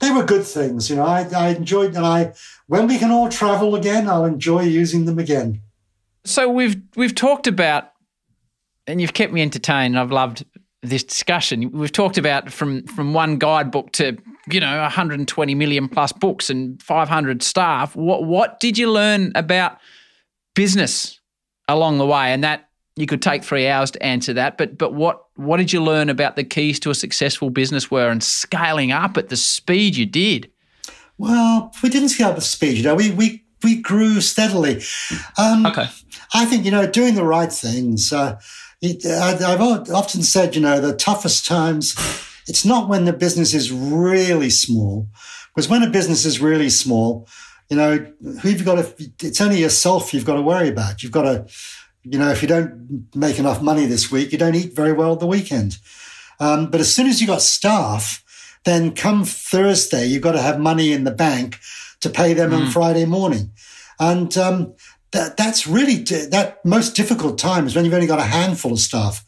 they 0.00 0.10
were 0.10 0.24
good 0.24 0.44
things. 0.44 0.90
You 0.90 0.96
know, 0.96 1.06
I 1.06 1.28
I 1.32 1.50
enjoyed, 1.50 1.94
and 1.94 2.04
I 2.04 2.32
when 2.68 2.86
we 2.86 2.98
can 2.98 3.10
all 3.10 3.28
travel 3.28 3.74
again, 3.74 4.08
I'll 4.08 4.24
enjoy 4.24 4.62
using 4.62 5.04
them 5.04 5.18
again. 5.18 5.62
So 6.24 6.48
we've 6.48 6.76
we've 6.96 7.14
talked 7.14 7.46
about, 7.46 7.92
and 8.86 9.00
you've 9.00 9.14
kept 9.14 9.32
me 9.32 9.42
entertained. 9.42 9.94
And 9.94 9.98
I've 9.98 10.10
loved 10.10 10.44
this 10.82 11.04
discussion. 11.04 11.70
We've 11.72 11.92
talked 11.92 12.18
about 12.18 12.52
from 12.52 12.84
from 12.86 13.14
one 13.14 13.38
guidebook 13.38 13.92
to 13.92 14.16
you 14.50 14.60
know 14.60 14.80
120 14.80 15.54
million 15.54 15.88
plus 15.88 16.12
books 16.12 16.50
and 16.50 16.82
500 16.82 17.42
staff. 17.42 17.94
What 17.94 18.24
what 18.24 18.58
did 18.60 18.76
you 18.76 18.90
learn 18.90 19.32
about 19.34 19.78
business 20.54 21.20
along 21.68 21.98
the 21.98 22.06
way? 22.06 22.32
And 22.32 22.42
that 22.42 22.68
you 22.96 23.06
could 23.06 23.22
take 23.22 23.44
three 23.44 23.68
hours 23.68 23.90
to 23.92 24.02
answer 24.02 24.32
that. 24.32 24.58
But 24.58 24.78
but 24.78 24.94
what 24.94 25.22
what 25.36 25.58
did 25.58 25.72
you 25.72 25.82
learn 25.82 26.08
about 26.08 26.34
the 26.34 26.44
keys 26.44 26.80
to 26.80 26.90
a 26.90 26.94
successful 26.94 27.50
business 27.50 27.90
were 27.90 28.10
and 28.10 28.22
scaling 28.24 28.90
up 28.90 29.16
at 29.16 29.28
the 29.28 29.36
speed 29.36 29.96
you 29.96 30.06
did? 30.06 30.50
Well, 31.18 31.72
we 31.82 31.88
didn't 31.88 32.10
scale 32.10 32.28
up 32.28 32.34
the 32.34 32.40
speed. 32.40 32.76
You 32.76 32.84
know, 32.84 32.94
we 32.94 33.10
we 33.10 33.44
we 33.62 33.80
grew 33.80 34.20
steadily. 34.20 34.82
Um, 35.38 35.66
okay. 35.66 35.86
I 36.34 36.44
think 36.44 36.64
you 36.64 36.70
know 36.70 36.86
doing 36.86 37.14
the 37.14 37.24
right 37.24 37.52
things. 37.52 38.12
Uh, 38.12 38.38
it, 38.82 39.06
I, 39.06 39.52
I've 39.52 39.60
often 39.90 40.22
said, 40.22 40.54
you 40.54 40.60
know, 40.60 40.80
the 40.80 40.94
toughest 40.94 41.46
times. 41.46 41.94
It's 42.48 42.64
not 42.64 42.88
when 42.88 43.06
the 43.06 43.12
business 43.12 43.54
is 43.54 43.72
really 43.72 44.50
small, 44.50 45.08
because 45.52 45.68
when 45.68 45.82
a 45.82 45.90
business 45.90 46.24
is 46.24 46.40
really 46.40 46.70
small, 46.70 47.26
you 47.68 47.76
know, 47.76 48.06
who 48.40 48.48
you've 48.48 48.64
got 48.64 48.76
to. 48.76 49.10
It's 49.20 49.40
only 49.40 49.58
yourself 49.58 50.14
you've 50.14 50.24
got 50.24 50.36
to 50.36 50.42
worry 50.42 50.68
about. 50.68 51.02
You've 51.02 51.12
got 51.12 51.22
to, 51.22 51.46
you 52.04 52.18
know, 52.18 52.30
if 52.30 52.42
you 52.42 52.48
don't 52.48 53.08
make 53.14 53.40
enough 53.40 53.60
money 53.60 53.86
this 53.86 54.12
week, 54.12 54.30
you 54.30 54.38
don't 54.38 54.54
eat 54.54 54.76
very 54.76 54.92
well 54.92 55.16
the 55.16 55.26
weekend. 55.26 55.78
Um, 56.38 56.70
but 56.70 56.80
as 56.80 56.94
soon 56.94 57.06
as 57.08 57.20
you 57.20 57.26
got 57.26 57.42
staff, 57.42 58.22
then 58.66 58.94
come 58.94 59.24
Thursday, 59.24 60.06
you've 60.06 60.22
got 60.22 60.32
to 60.32 60.42
have 60.42 60.58
money 60.58 60.92
in 60.92 61.04
the 61.04 61.10
bank 61.12 61.58
to 62.00 62.10
pay 62.10 62.34
them 62.34 62.50
mm. 62.50 62.66
on 62.66 62.70
Friday 62.70 63.06
morning. 63.06 63.52
And 63.98 64.36
um, 64.36 64.74
that, 65.12 65.36
that's 65.36 65.66
really 65.66 65.96
that 66.02 66.58
most 66.64 66.96
difficult 66.96 67.38
time 67.38 67.66
is 67.66 67.74
when 67.74 67.84
you've 67.84 67.94
only 67.94 68.08
got 68.08 68.18
a 68.18 68.24
handful 68.24 68.72
of 68.72 68.80
staff. 68.80 69.24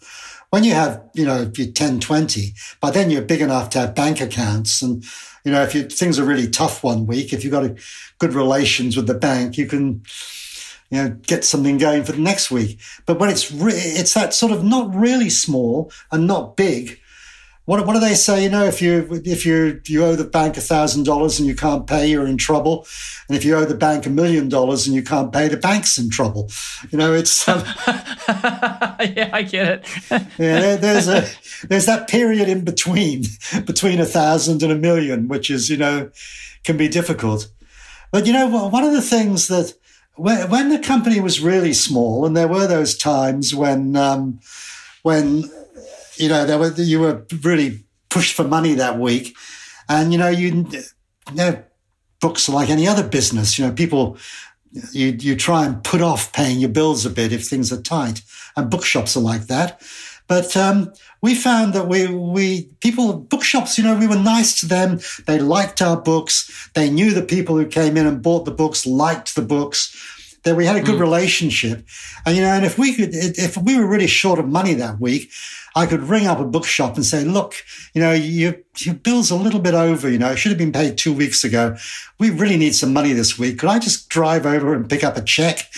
When 0.50 0.64
you 0.64 0.72
have, 0.72 1.02
you 1.14 1.24
know, 1.24 1.42
if 1.42 1.58
you're 1.58 1.72
10, 1.72 2.00
20, 2.00 2.54
by 2.80 2.90
then 2.90 3.10
you're 3.10 3.22
big 3.22 3.40
enough 3.40 3.70
to 3.70 3.80
have 3.80 3.94
bank 3.94 4.20
accounts. 4.20 4.82
And, 4.82 5.04
you 5.44 5.52
know, 5.52 5.62
if 5.62 5.74
you, 5.74 5.84
things 5.84 6.18
are 6.18 6.24
really 6.24 6.48
tough 6.48 6.82
one 6.82 7.06
week, 7.06 7.32
if 7.32 7.44
you've 7.44 7.52
got 7.52 7.64
a, 7.64 7.76
good 8.18 8.34
relations 8.34 8.96
with 8.96 9.06
the 9.06 9.14
bank, 9.14 9.56
you 9.56 9.66
can, 9.66 10.02
you 10.90 11.02
know, 11.02 11.08
get 11.26 11.44
something 11.44 11.78
going 11.78 12.02
for 12.02 12.12
the 12.12 12.18
next 12.18 12.50
week. 12.50 12.80
But 13.06 13.20
when 13.20 13.30
it's 13.30 13.52
re- 13.52 13.72
it's 13.74 14.14
that 14.14 14.34
sort 14.34 14.50
of 14.50 14.64
not 14.64 14.92
really 14.94 15.30
small 15.30 15.92
and 16.10 16.26
not 16.26 16.56
big, 16.56 16.98
what, 17.68 17.86
what 17.86 17.92
do 17.92 18.00
they 18.00 18.14
say? 18.14 18.42
You 18.42 18.48
know, 18.48 18.64
if 18.64 18.80
you 18.80 19.06
if 19.26 19.44
you 19.44 19.78
you 19.86 20.02
owe 20.02 20.16
the 20.16 20.24
bank 20.24 20.56
a 20.56 20.60
thousand 20.62 21.04
dollars 21.04 21.38
and 21.38 21.46
you 21.46 21.54
can't 21.54 21.86
pay, 21.86 22.06
you're 22.06 22.26
in 22.26 22.38
trouble. 22.38 22.86
And 23.28 23.36
if 23.36 23.44
you 23.44 23.54
owe 23.56 23.66
the 23.66 23.74
bank 23.74 24.06
a 24.06 24.10
million 24.10 24.48
dollars 24.48 24.86
and 24.86 24.96
you 24.96 25.02
can't 25.02 25.30
pay, 25.30 25.48
the 25.48 25.58
bank's 25.58 25.98
in 25.98 26.08
trouble. 26.08 26.50
You 26.90 26.96
know, 26.96 27.12
it's 27.12 27.46
um, 27.48 27.58
yeah, 28.26 29.28
I 29.34 29.46
get 29.46 29.68
it. 29.68 29.86
yeah, 30.38 30.76
there's 30.76 31.08
a 31.08 31.28
there's 31.66 31.84
that 31.84 32.08
period 32.08 32.48
in 32.48 32.64
between 32.64 33.24
between 33.66 34.00
a 34.00 34.06
thousand 34.06 34.62
and 34.62 34.72
a 34.72 34.76
million, 34.76 35.28
which 35.28 35.50
is 35.50 35.68
you 35.68 35.76
know 35.76 36.10
can 36.64 36.78
be 36.78 36.88
difficult. 36.88 37.50
But 38.10 38.26
you 38.26 38.32
know, 38.32 38.46
one 38.46 38.84
of 38.84 38.94
the 38.94 39.02
things 39.02 39.48
that 39.48 39.74
when, 40.14 40.48
when 40.48 40.68
the 40.70 40.78
company 40.78 41.20
was 41.20 41.42
really 41.42 41.74
small, 41.74 42.24
and 42.24 42.34
there 42.34 42.48
were 42.48 42.66
those 42.66 42.96
times 42.96 43.54
when 43.54 43.94
um, 43.94 44.40
when 45.02 45.50
you 46.18 46.28
know, 46.28 46.44
there 46.44 46.58
were 46.58 46.72
you 46.72 47.00
were 47.00 47.24
really 47.42 47.84
pushed 48.10 48.34
for 48.34 48.44
money 48.44 48.74
that 48.74 48.98
week, 48.98 49.36
and 49.88 50.12
you 50.12 50.18
know, 50.18 50.28
you, 50.28 50.66
you 50.70 50.82
know, 51.34 51.62
books 52.20 52.48
are 52.48 52.52
like 52.52 52.70
any 52.70 52.86
other 52.86 53.06
business. 53.06 53.58
You 53.58 53.66
know, 53.66 53.72
people 53.72 54.18
you 54.92 55.16
you 55.18 55.36
try 55.36 55.64
and 55.66 55.82
put 55.82 56.00
off 56.00 56.32
paying 56.32 56.60
your 56.60 56.70
bills 56.70 57.06
a 57.06 57.10
bit 57.10 57.32
if 57.32 57.46
things 57.46 57.72
are 57.72 57.80
tight, 57.80 58.22
and 58.56 58.70
bookshops 58.70 59.16
are 59.16 59.20
like 59.20 59.46
that. 59.46 59.82
But 60.26 60.54
um, 60.56 60.92
we 61.22 61.34
found 61.34 61.72
that 61.72 61.88
we 61.88 62.06
we 62.06 62.70
people 62.80 63.14
bookshops, 63.14 63.78
you 63.78 63.84
know, 63.84 63.98
we 63.98 64.06
were 64.06 64.16
nice 64.16 64.60
to 64.60 64.66
them. 64.66 65.00
They 65.26 65.38
liked 65.38 65.80
our 65.80 66.00
books. 66.00 66.70
They 66.74 66.90
knew 66.90 67.12
the 67.12 67.22
people 67.22 67.56
who 67.56 67.66
came 67.66 67.96
in 67.96 68.06
and 68.06 68.22
bought 68.22 68.44
the 68.44 68.50
books 68.50 68.86
liked 68.86 69.34
the 69.34 69.42
books. 69.42 69.96
That 70.44 70.56
we 70.56 70.66
had 70.66 70.76
a 70.76 70.82
good 70.82 70.96
mm. 70.96 71.00
relationship, 71.00 71.86
and 72.24 72.36
you 72.36 72.42
know, 72.42 72.48
and 72.48 72.64
if 72.64 72.78
we 72.78 72.94
could, 72.94 73.10
if 73.12 73.56
we 73.56 73.76
were 73.76 73.86
really 73.86 74.06
short 74.06 74.38
of 74.38 74.48
money 74.48 74.74
that 74.74 75.00
week, 75.00 75.30
I 75.78 75.86
could 75.86 76.02
ring 76.02 76.26
up 76.26 76.40
a 76.40 76.44
bookshop 76.44 76.96
and 76.96 77.06
say, 77.06 77.22
look, 77.24 77.54
you 77.94 78.00
know, 78.00 78.12
your, 78.12 78.56
your 78.78 78.96
bill's 78.96 79.30
a 79.30 79.36
little 79.36 79.60
bit 79.60 79.74
over, 79.74 80.10
you 80.10 80.18
know, 80.18 80.32
it 80.32 80.36
should 80.36 80.50
have 80.50 80.58
been 80.58 80.72
paid 80.72 80.98
two 80.98 81.12
weeks 81.12 81.44
ago. 81.44 81.76
We 82.18 82.30
really 82.30 82.56
need 82.56 82.74
some 82.74 82.92
money 82.92 83.12
this 83.12 83.38
week. 83.38 83.60
Could 83.60 83.68
I 83.68 83.78
just 83.78 84.08
drive 84.08 84.44
over 84.44 84.74
and 84.74 84.90
pick 84.90 85.04
up 85.04 85.16
a 85.16 85.22
check? 85.22 85.70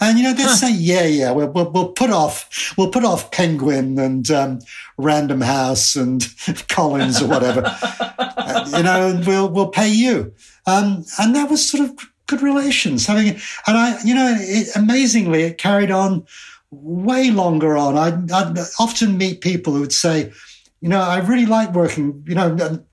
And, 0.00 0.16
you 0.16 0.22
know, 0.22 0.32
they'd 0.32 0.44
huh. 0.44 0.54
say, 0.54 0.72
yeah, 0.72 1.06
yeah, 1.06 1.32
we'll, 1.32 1.48
we'll, 1.48 1.72
we'll, 1.72 1.88
put 1.88 2.10
off, 2.10 2.72
we'll 2.78 2.92
put 2.92 3.04
off 3.04 3.32
Penguin 3.32 3.98
and 3.98 4.30
um, 4.30 4.60
Random 4.96 5.40
House 5.40 5.96
and 5.96 6.24
Collins 6.68 7.20
or 7.20 7.26
whatever, 7.26 7.62
uh, 8.18 8.70
you 8.76 8.84
know, 8.84 9.08
and 9.08 9.26
we'll, 9.26 9.48
we'll 9.48 9.70
pay 9.70 9.88
you. 9.88 10.32
Um, 10.66 11.04
and 11.18 11.34
that 11.34 11.50
was 11.50 11.68
sort 11.68 11.90
of 11.90 11.98
good 12.28 12.42
relations 12.42 13.06
having, 13.06 13.30
and 13.66 13.76
I, 13.76 14.00
you 14.04 14.14
know, 14.14 14.36
it, 14.38 14.68
amazingly, 14.76 15.42
it 15.42 15.58
carried 15.58 15.90
on 15.90 16.24
way 16.70 17.30
longer 17.30 17.76
on. 17.76 17.96
I'd, 17.96 18.30
I'd, 18.30 18.58
often 18.78 19.18
meet 19.18 19.40
people 19.40 19.72
who 19.72 19.80
would 19.80 19.92
say, 19.92 20.32
you 20.80 20.88
know, 20.88 21.00
I 21.00 21.18
really 21.18 21.46
like 21.46 21.72
working, 21.72 22.22
you 22.26 22.36
know, 22.36 22.84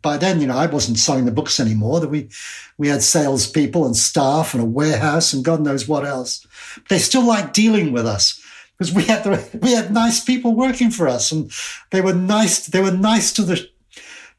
by 0.00 0.16
then, 0.16 0.40
you 0.40 0.46
know, 0.46 0.56
I 0.56 0.66
wasn't 0.66 0.98
selling 0.98 1.24
the 1.24 1.32
books 1.32 1.60
anymore. 1.60 2.00
That 2.00 2.08
we 2.08 2.28
we 2.78 2.88
had 2.88 3.02
salespeople 3.02 3.84
and 3.84 3.96
staff 3.96 4.54
and 4.54 4.62
a 4.62 4.66
warehouse 4.66 5.32
and 5.32 5.44
God 5.44 5.60
knows 5.60 5.88
what 5.88 6.04
else. 6.04 6.46
They 6.88 6.98
still 6.98 7.26
like 7.26 7.52
dealing 7.52 7.92
with 7.92 8.06
us 8.06 8.40
because 8.78 8.92
we 8.92 9.04
had 9.04 9.24
the, 9.24 9.58
we 9.62 9.72
had 9.72 9.92
nice 9.92 10.22
people 10.22 10.54
working 10.54 10.90
for 10.90 11.08
us, 11.08 11.32
and 11.32 11.50
they 11.90 12.00
were 12.00 12.14
nice. 12.14 12.66
They 12.66 12.80
were 12.80 12.92
nice 12.92 13.32
to 13.34 13.42
the 13.42 13.68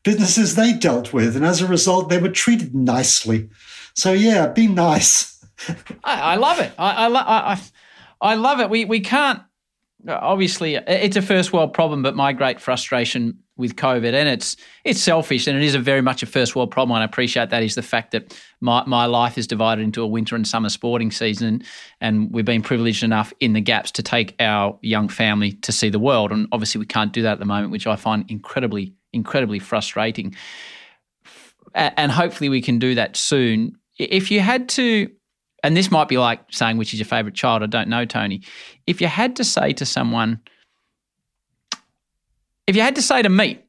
businesses 0.03 0.55
they 0.55 0.73
dealt 0.73 1.11
with, 1.13 1.35
and 1.35 1.45
as 1.45 1.61
a 1.61 1.67
result, 1.67 2.09
they 2.09 2.19
were 2.19 2.29
treated 2.29 2.73
nicely. 2.73 3.49
So 3.97 4.13
yeah, 4.13 4.47
be 4.47 4.67
nice. 4.67 5.43
I, 6.03 6.21
I 6.21 6.36
love 6.36 6.60
it. 6.60 6.71
I, 6.77 7.07
I, 7.07 7.53
I 7.53 7.62
I 8.21 8.36
love 8.36 8.60
it. 8.60 8.69
We 8.69 8.86
we 8.86 8.99
can't 8.99 9.41
obviously 10.07 10.75
it's 10.75 11.17
a 11.17 11.21
first 11.21 11.51
world 11.51 11.73
problem, 11.73 12.03
but 12.03 12.15
my 12.15 12.31
great 12.31 12.62
frustration 12.62 13.39
with 13.57 13.75
COVID 13.75 14.13
and 14.13 14.29
it's 14.29 14.55
it's 14.83 14.99
selfish 14.99 15.47
and 15.47 15.57
it 15.57 15.63
is 15.63 15.73
a 15.73 15.79
very 15.79 16.01
much 16.01 16.21
a 16.21 16.27
first 16.27 16.55
world 16.55 16.69
problem. 16.69 16.95
And 16.95 17.01
I 17.01 17.05
appreciate 17.05 17.49
that 17.49 17.63
is 17.63 17.73
the 17.73 17.81
fact 17.81 18.12
that 18.12 18.39
my, 18.62 18.83
my 18.86 19.07
life 19.07 19.36
is 19.36 19.47
divided 19.47 19.81
into 19.81 20.03
a 20.03 20.07
winter 20.07 20.36
and 20.36 20.47
summer 20.47 20.69
sporting 20.69 21.10
season, 21.10 21.63
and 21.99 22.31
we've 22.31 22.45
been 22.45 22.62
privileged 22.62 23.01
enough 23.03 23.33
in 23.39 23.53
the 23.53 23.62
gaps 23.62 23.89
to 23.93 24.03
take 24.03 24.36
our 24.39 24.77
young 24.83 25.10
family 25.10 25.53
to 25.53 25.71
see 25.71 25.89
the 25.89 25.97
world. 25.97 26.31
And 26.31 26.47
obviously, 26.51 26.77
we 26.77 26.86
can't 26.86 27.12
do 27.12 27.23
that 27.23 27.31
at 27.31 27.39
the 27.39 27.45
moment, 27.45 27.71
which 27.71 27.88
I 27.88 27.95
find 27.95 28.29
incredibly 28.29 28.93
incredibly 29.12 29.57
frustrating 29.57 30.36
and 31.77 32.12
hopefully 32.12 32.49
we 32.49 32.62
can 32.62 32.79
do 32.79 32.95
that 32.95 33.15
soon. 33.15 33.76
If 33.97 34.31
you 34.31 34.39
had 34.41 34.69
to, 34.69 35.10
and 35.63 35.75
this 35.75 35.89
might 35.89 36.07
be 36.07 36.17
like 36.17 36.41
saying 36.51 36.77
which 36.77 36.93
is 36.93 36.99
your 36.99 37.07
favorite 37.07 37.36
child, 37.36 37.63
I 37.63 37.65
don't 37.65 37.89
know, 37.89 38.05
Tony. 38.05 38.41
If 38.86 39.01
you 39.01 39.07
had 39.07 39.36
to 39.38 39.43
say 39.43 39.73
to 39.73 39.86
someone, 39.86 40.39
if 42.67 42.75
you 42.75 42.81
had 42.81 42.95
to 42.95 43.01
say 43.01 43.21
to 43.21 43.29
me, 43.29 43.60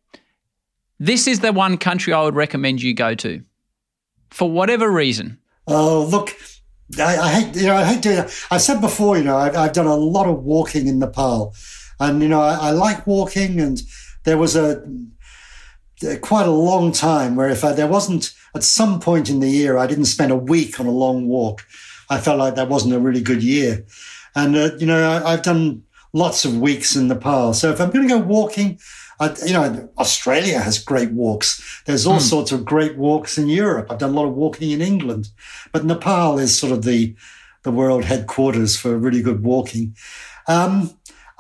this 0.99 1.27
is 1.27 1.41
the 1.41 1.53
one 1.53 1.79
country 1.79 2.13
I 2.13 2.23
would 2.23 2.35
recommend 2.35 2.83
you 2.83 2.93
go 2.95 3.15
to 3.15 3.43
for 4.31 4.51
whatever 4.51 4.91
reason. 4.91 5.39
Oh, 5.67 6.07
look, 6.11 6.35
I, 6.99 7.17
I 7.17 7.29
hate, 7.29 7.57
you 7.57 7.67
know, 7.67 7.77
I 7.77 7.85
hate 7.85 8.03
doing. 8.03 8.25
I've 8.51 8.63
said 8.63 8.81
before, 8.81 9.17
you 9.17 9.25
know, 9.25 9.37
I've, 9.37 9.57
I've 9.57 9.73
done 9.73 9.87
a 9.87 9.95
lot 9.95 10.27
of 10.27 10.43
walking 10.43 10.89
in 10.89 10.99
Nepal 10.99 11.55
and, 12.01 12.21
you 12.23 12.29
know, 12.29 12.41
I, 12.41 12.69
I 12.69 12.71
like 12.71 13.07
walking 13.07 13.61
and 13.61 13.81
there 14.25 14.39
was 14.39 14.57
a, 14.57 14.85
quite 16.23 16.47
a 16.47 16.53
long 16.53 16.93
time 16.93 17.37
where 17.37 17.49
if 17.49 17.65
I, 17.65 17.73
there 17.73 17.87
wasn't 17.87 18.33
at 18.55 18.63
some 18.63 19.01
point 19.01 19.29
in 19.29 19.41
the 19.41 19.51
year 19.51 19.79
I 19.79 19.87
didn't 19.87 20.07
spend 20.07 20.31
a 20.31 20.37
week 20.37 20.79
on 20.81 20.87
a 20.87 20.91
long 20.91 21.27
walk, 21.27 21.67
I 22.09 22.19
felt 22.19 22.39
like 22.39 22.55
that 22.55 22.69
wasn't 22.69 22.95
a 22.95 23.01
really 23.01 23.21
good 23.21 23.43
year. 23.43 23.85
And 24.35 24.57
uh, 24.57 24.71
you 24.79 24.87
know 24.87 25.23
I, 25.25 25.33
have 25.33 25.43
done 25.43 25.83
lots 26.13 26.45
of 26.45 26.59
weeks 26.59 26.97
in 26.97 27.09
Nepal, 27.09 27.55
so 27.55 27.71
if 27.71 27.81
I'm 27.81 27.91
going 27.91 28.07
to 28.07 28.15
go 28.15 28.21
walking, 28.21 28.79
I, 29.21 29.35
you 29.45 29.53
know 29.53 29.89
Australia 29.99 30.61
has 30.61 30.79
great 30.79 31.11
walks. 31.11 31.83
There's 31.87 32.07
all 32.07 32.19
mm. 32.19 32.29
sorts 32.29 32.53
of 32.53 32.65
great 32.65 32.97
walks 32.97 33.37
in 33.37 33.49
Europe. 33.49 33.89
I've 33.91 33.99
done 33.99 34.11
a 34.11 34.15
lot 34.15 34.29
of 34.29 34.35
walking 34.35 34.71
in 34.71 34.81
England, 34.81 35.29
but 35.73 35.85
Nepal 35.85 36.39
is 36.39 36.57
sort 36.57 36.73
of 36.73 36.85
the 36.85 37.17
the 37.63 37.73
world 37.73 38.05
headquarters 38.05 38.77
for 38.77 38.97
really 38.97 39.23
good 39.23 39.43
walking. 39.43 39.97
Um, 40.47 40.95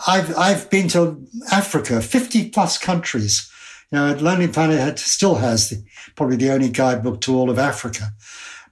I've 0.07 0.37
I've 0.37 0.71
been 0.71 0.89
to 0.89 1.25
Africa, 1.51 2.01
50 2.01 2.51
plus 2.51 2.79
countries. 2.79 3.51
Know, 3.91 4.15
Lonely 4.15 4.49
Planet 4.49 4.79
had, 4.79 4.99
still 4.99 5.37
has 5.37 5.71
the, 5.71 5.83
probably 6.15 6.37
the 6.37 6.51
only 6.51 6.69
guidebook 6.69 7.21
to 7.23 7.37
all 7.37 7.49
of 7.49 7.59
Africa. 7.59 8.13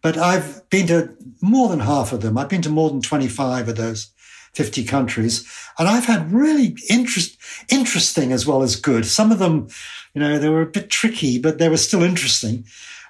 But 0.03 0.19
I've 0.19 0.69
been 0.69 0.87
to 0.89 1.17
more 1.41 1.69
than 1.69 1.81
half 1.81 2.13
of 2.13 2.21
them. 2.21 2.37
I've 2.37 2.49
been 2.49 2.63
to 2.63 2.69
more 2.69 2.91
than 2.91 3.01
25 3.01 3.69
of 3.69 3.77
those 3.77 4.11
50 4.55 4.85
countries. 4.85 5.47
And 5.79 5.89
I've 5.89 6.05
had 6.05 6.33
really 6.33 6.77
interest, 6.89 7.37
interesting 7.71 8.33
as 8.33 8.47
well 8.47 8.63
as 8.63 8.77
good. 8.77 9.07
Some 9.07 9.33
of 9.33 9.39
them, 9.39 9.69
you 10.15 10.21
know, 10.21 10.39
they 10.39 10.49
were 10.49 10.63
a 10.63 10.67
bit 10.67 10.91
tricky, 10.91 11.39
but 11.39 11.59
they 11.59 11.69
were 11.69 11.77
still 11.77 12.03
interesting. 12.03 12.65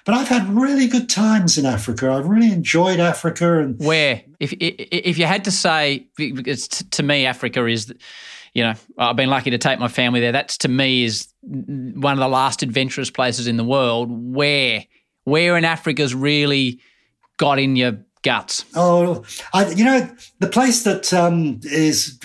But 0.05 0.15
I've 0.15 0.29
had 0.29 0.49
really 0.49 0.87
good 0.87 1.09
times 1.09 1.59
in 1.59 1.67
Africa. 1.67 2.11
I've 2.13 2.27
really 2.27 2.53
enjoyed 2.53 3.01
Africa. 3.01 3.59
And 3.59 3.79
where, 3.79 4.23
if 4.39 4.53
if 4.61 5.19
you 5.19 5.27
had 5.27 5.45
to 5.45 5.51
say, 5.51 6.07
to 6.17 7.03
me, 7.03 7.27
Africa 7.27 7.67
is 7.67 7.93
you 8.57 8.63
know, 8.63 8.73
I've 8.97 9.17
been 9.17 9.29
lucky 9.29 9.51
to 9.51 9.59
take 9.59 9.79
my 9.79 9.89
family 9.89 10.19
there. 10.19 10.33
That's 10.33 10.57
to 10.59 10.69
me 10.69 11.05
is 11.05 11.29
one 11.43 12.15
of 12.15 12.19
the 12.19 12.27
last 12.27 12.63
adventurous 12.63 13.11
places 13.11 13.47
in 13.47 13.59
the 13.59 13.65
world. 13.65 14.09
Where, 14.11 14.83
where 15.25 15.59
in 15.59 15.67
Africa's 15.67 16.15
really 16.15 16.81
got 17.37 17.59
in 17.59 17.77
your 17.77 17.99
guts? 18.23 18.65
Oh, 18.75 19.27
I, 19.53 19.69
you 19.73 19.85
know, 19.85 20.09
the 20.39 20.47
place 20.47 20.85
that 20.85 21.13
um, 21.13 21.61
is 21.65 22.19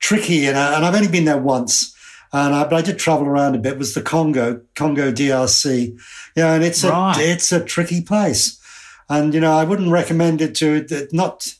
tricky, 0.00 0.46
and, 0.46 0.58
I, 0.58 0.74
and 0.74 0.84
I've 0.84 0.96
only 0.96 1.06
been 1.06 1.26
there 1.26 1.38
once. 1.38 1.94
And 2.32 2.52
I, 2.52 2.64
but 2.64 2.74
I 2.74 2.82
did 2.82 2.98
travel 2.98 3.28
around 3.28 3.54
a 3.54 3.58
bit. 3.58 3.78
Was 3.78 3.94
the 3.94 4.02
Congo, 4.02 4.60
Congo 4.74 5.12
DRC? 5.12 5.96
Yeah, 6.34 6.54
and 6.54 6.64
it's 6.64 6.82
right. 6.82 7.16
a 7.16 7.20
it's 7.20 7.52
a 7.52 7.64
tricky 7.64 8.00
place, 8.00 8.60
and 9.08 9.32
you 9.32 9.38
know 9.38 9.52
I 9.52 9.62
wouldn't 9.62 9.92
recommend 9.92 10.42
it 10.42 10.56
to 10.56 11.08
not. 11.12 11.54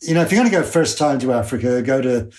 You 0.00 0.14
know, 0.14 0.20
if 0.20 0.30
you're 0.30 0.40
going 0.40 0.50
to 0.50 0.56
go 0.56 0.62
first 0.62 0.96
time 0.98 1.18
to 1.20 1.32
Africa, 1.32 1.82
go 1.82 2.00
to 2.00 2.30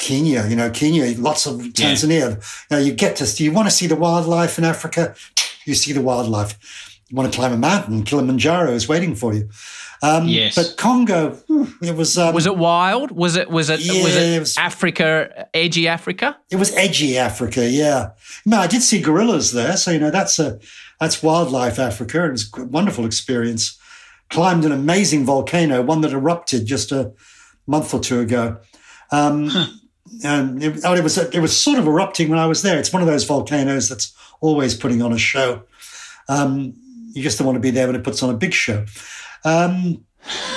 Kenya, 0.00 0.46
you 0.48 0.56
know, 0.56 0.70
Kenya, 0.70 1.04
lots 1.18 1.46
of 1.46 1.60
Tanzania. 1.60 2.42
Yeah. 2.70 2.78
You, 2.78 2.86
you 2.86 2.92
get 2.94 3.16
to, 3.16 3.44
you 3.44 3.52
want 3.52 3.68
to 3.68 3.70
see 3.70 3.86
the 3.86 3.94
wildlife 3.94 4.58
in 4.58 4.64
Africa? 4.64 5.14
You 5.66 5.74
see 5.74 5.92
the 5.92 6.00
wildlife. 6.00 6.98
You 7.08 7.16
want 7.16 7.30
to 7.30 7.36
climb 7.36 7.52
a 7.52 7.58
mountain, 7.58 8.02
Kilimanjaro 8.04 8.72
is 8.72 8.88
waiting 8.88 9.14
for 9.14 9.34
you. 9.34 9.50
Um, 10.02 10.26
yes. 10.26 10.54
But 10.54 10.76
Congo, 10.78 11.38
it 11.82 11.94
was. 11.94 12.16
Um, 12.16 12.34
was 12.34 12.46
it 12.46 12.56
wild? 12.56 13.10
Was 13.10 13.36
it? 13.36 13.50
Was 13.50 13.68
it? 13.68 13.80
Yeah, 13.80 14.02
was 14.02 14.16
it, 14.16 14.22
it 14.22 14.38
was, 14.38 14.56
Africa? 14.56 15.48
Edgy 15.52 15.86
Africa? 15.86 16.38
It 16.50 16.56
was 16.56 16.74
edgy 16.74 17.18
Africa. 17.18 17.68
Yeah. 17.68 18.12
I, 18.50 18.56
I 18.56 18.66
did 18.66 18.80
see 18.80 19.02
gorillas 19.02 19.52
there, 19.52 19.76
so 19.76 19.90
you 19.90 19.98
know 19.98 20.10
that's 20.10 20.38
a 20.38 20.58
that's 20.98 21.22
wildlife 21.22 21.78
Africa. 21.78 22.24
It 22.24 22.30
was 22.30 22.50
a 22.56 22.64
wonderful 22.64 23.04
experience. 23.04 23.78
Climbed 24.30 24.64
an 24.64 24.72
amazing 24.72 25.26
volcano, 25.26 25.82
one 25.82 26.00
that 26.00 26.12
erupted 26.12 26.64
just 26.64 26.92
a 26.92 27.12
month 27.66 27.92
or 27.92 28.00
two 28.00 28.20
ago. 28.20 28.56
Um, 29.10 29.48
huh 29.48 29.66
and 30.24 30.62
it, 30.62 30.84
it, 30.84 31.02
was 31.02 31.18
it 31.18 31.40
was 31.40 31.58
sort 31.58 31.78
of 31.78 31.86
erupting 31.86 32.28
when 32.28 32.38
I 32.38 32.46
was 32.46 32.62
there. 32.62 32.78
It's 32.78 32.92
one 32.92 33.02
of 33.02 33.08
those 33.08 33.24
volcanoes 33.24 33.88
that's 33.88 34.14
always 34.40 34.74
putting 34.74 35.02
on 35.02 35.12
a 35.12 35.18
show. 35.18 35.64
Um, 36.28 36.74
you 37.12 37.22
just 37.22 37.38
don't 37.38 37.46
want 37.46 37.56
to 37.56 37.60
be 37.60 37.70
there 37.70 37.86
when 37.86 37.96
it 37.96 38.04
puts 38.04 38.22
on 38.22 38.30
a 38.30 38.36
big 38.36 38.52
show. 38.52 38.84
Um, 39.44 40.04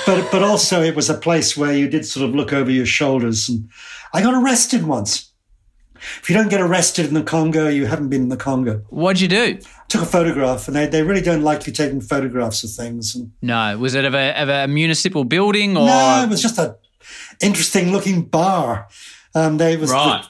but 0.06 0.30
but 0.30 0.42
also 0.42 0.82
it 0.82 0.94
was 0.94 1.08
a 1.08 1.14
place 1.14 1.56
where 1.56 1.72
you 1.72 1.88
did 1.88 2.06
sort 2.06 2.28
of 2.28 2.34
look 2.34 2.52
over 2.52 2.70
your 2.70 2.86
shoulders. 2.86 3.48
And 3.48 3.68
I 4.12 4.22
got 4.22 4.34
arrested 4.34 4.84
once. 4.84 5.30
If 6.20 6.28
you 6.28 6.36
don't 6.36 6.50
get 6.50 6.60
arrested 6.60 7.06
in 7.06 7.14
the 7.14 7.22
Congo, 7.22 7.68
you 7.68 7.86
haven't 7.86 8.10
been 8.10 8.22
in 8.22 8.28
the 8.28 8.36
Congo. 8.36 8.82
What'd 8.90 9.22
you 9.22 9.28
do? 9.28 9.58
I 9.58 9.86
took 9.88 10.02
a 10.02 10.06
photograph, 10.06 10.68
and 10.68 10.76
they, 10.76 10.86
they 10.86 11.02
really 11.02 11.22
don't 11.22 11.42
like 11.42 11.66
you 11.66 11.72
taking 11.72 12.02
photographs 12.02 12.62
of 12.62 12.70
things. 12.70 13.14
And 13.14 13.32
no, 13.40 13.78
was 13.78 13.94
it 13.94 14.04
of 14.04 14.14
a, 14.14 14.38
of 14.40 14.50
a 14.50 14.68
municipal 14.68 15.24
building 15.24 15.78
or? 15.78 15.86
No, 15.86 16.22
it 16.24 16.28
was 16.28 16.42
just 16.42 16.58
a 16.58 16.76
interesting 17.40 17.90
looking 17.90 18.22
bar. 18.22 18.88
Um, 19.34 19.56
they 19.56 19.76
was 19.76 19.90
right. 19.90 20.24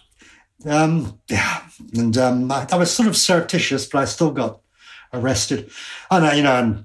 The, 0.61 0.77
um, 0.77 1.19
yeah, 1.29 1.63
and 1.95 2.17
um, 2.17 2.51
I, 2.51 2.67
I, 2.71 2.77
was 2.77 2.91
sort 2.91 3.09
of 3.09 3.17
surreptitious, 3.17 3.87
but 3.87 3.99
I 3.99 4.05
still 4.07 4.31
got 4.31 4.61
arrested. 5.13 5.71
And 6.11 6.25
I, 6.25 6.35
you 6.35 6.43
know, 6.43 6.57
and 6.57 6.85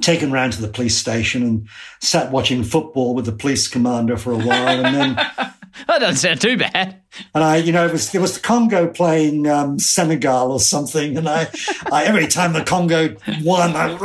taken 0.00 0.30
round 0.30 0.52
to 0.54 0.62
the 0.62 0.68
police 0.68 0.96
station 0.96 1.42
and 1.42 1.68
sat 2.00 2.30
watching 2.30 2.62
football 2.64 3.14
with 3.14 3.24
the 3.24 3.32
police 3.32 3.66
commander 3.66 4.16
for 4.16 4.32
a 4.32 4.38
while, 4.38 4.84
and 4.84 4.94
then. 4.94 5.26
that 5.98 6.06
doesn't 6.06 6.16
sound 6.16 6.40
too 6.40 6.56
bad. 6.56 7.02
And 7.34 7.42
I, 7.42 7.56
you 7.56 7.72
know, 7.72 7.86
it 7.86 7.92
was 7.92 8.14
it 8.14 8.20
was 8.20 8.34
the 8.34 8.40
Congo 8.40 8.86
playing 8.88 9.48
um, 9.48 9.78
Senegal 9.78 10.52
or 10.52 10.60
something, 10.60 11.16
and 11.16 11.28
I, 11.28 11.48
I 11.90 12.04
every 12.04 12.26
time 12.26 12.52
the 12.52 12.62
Congo 12.62 13.16
won, 13.42 13.72
I 13.74 13.96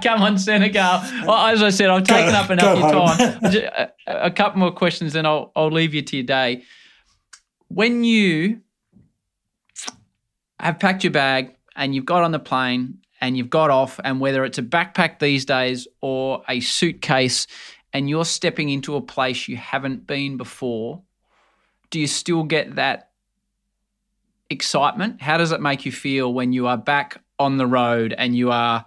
come 0.02 0.22
on 0.22 0.38
Senegal. 0.38 1.02
Well, 1.26 1.46
as 1.46 1.62
I 1.62 1.70
said, 1.70 1.90
I've 1.90 2.04
taken 2.04 2.32
go, 2.32 2.38
up 2.38 2.50
enough 2.50 2.78
your 2.78 2.90
time. 2.92 3.90
a, 4.06 4.26
a 4.26 4.30
couple 4.30 4.60
more 4.60 4.72
questions, 4.72 5.14
and 5.16 5.26
I'll 5.26 5.50
I'll 5.56 5.70
leave 5.70 5.94
you 5.94 6.02
to 6.02 6.16
your 6.16 6.26
day. 6.26 6.62
When 7.68 8.04
you 8.04 8.60
have 10.60 10.78
packed 10.78 11.04
your 11.04 11.10
bag 11.12 11.56
and 11.74 11.94
you've 11.94 12.04
got 12.04 12.22
on 12.22 12.32
the 12.32 12.38
plane 12.38 12.98
and 13.20 13.36
you've 13.36 13.50
got 13.50 13.70
off, 13.70 13.98
and 14.04 14.20
whether 14.20 14.44
it's 14.44 14.58
a 14.58 14.62
backpack 14.62 15.18
these 15.20 15.44
days 15.44 15.88
or 16.00 16.42
a 16.48 16.60
suitcase, 16.60 17.46
and 17.92 18.08
you're 18.08 18.24
stepping 18.24 18.68
into 18.70 18.96
a 18.96 19.00
place 19.00 19.48
you 19.48 19.56
haven't 19.56 20.06
been 20.06 20.36
before, 20.36 21.02
do 21.90 22.00
you 22.00 22.06
still 22.06 22.42
get 22.42 22.76
that 22.76 23.10
excitement? 24.50 25.20
How 25.20 25.36
does 25.36 25.52
it 25.52 25.60
make 25.60 25.84
you 25.84 25.92
feel 25.92 26.32
when 26.32 26.52
you 26.52 26.66
are 26.66 26.78
back 26.78 27.20
on 27.38 27.58
the 27.58 27.66
road 27.66 28.14
and 28.16 28.36
you 28.36 28.50
are 28.50 28.86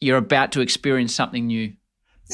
you're 0.00 0.18
about 0.18 0.52
to 0.52 0.60
experience 0.60 1.14
something 1.14 1.46
new? 1.46 1.72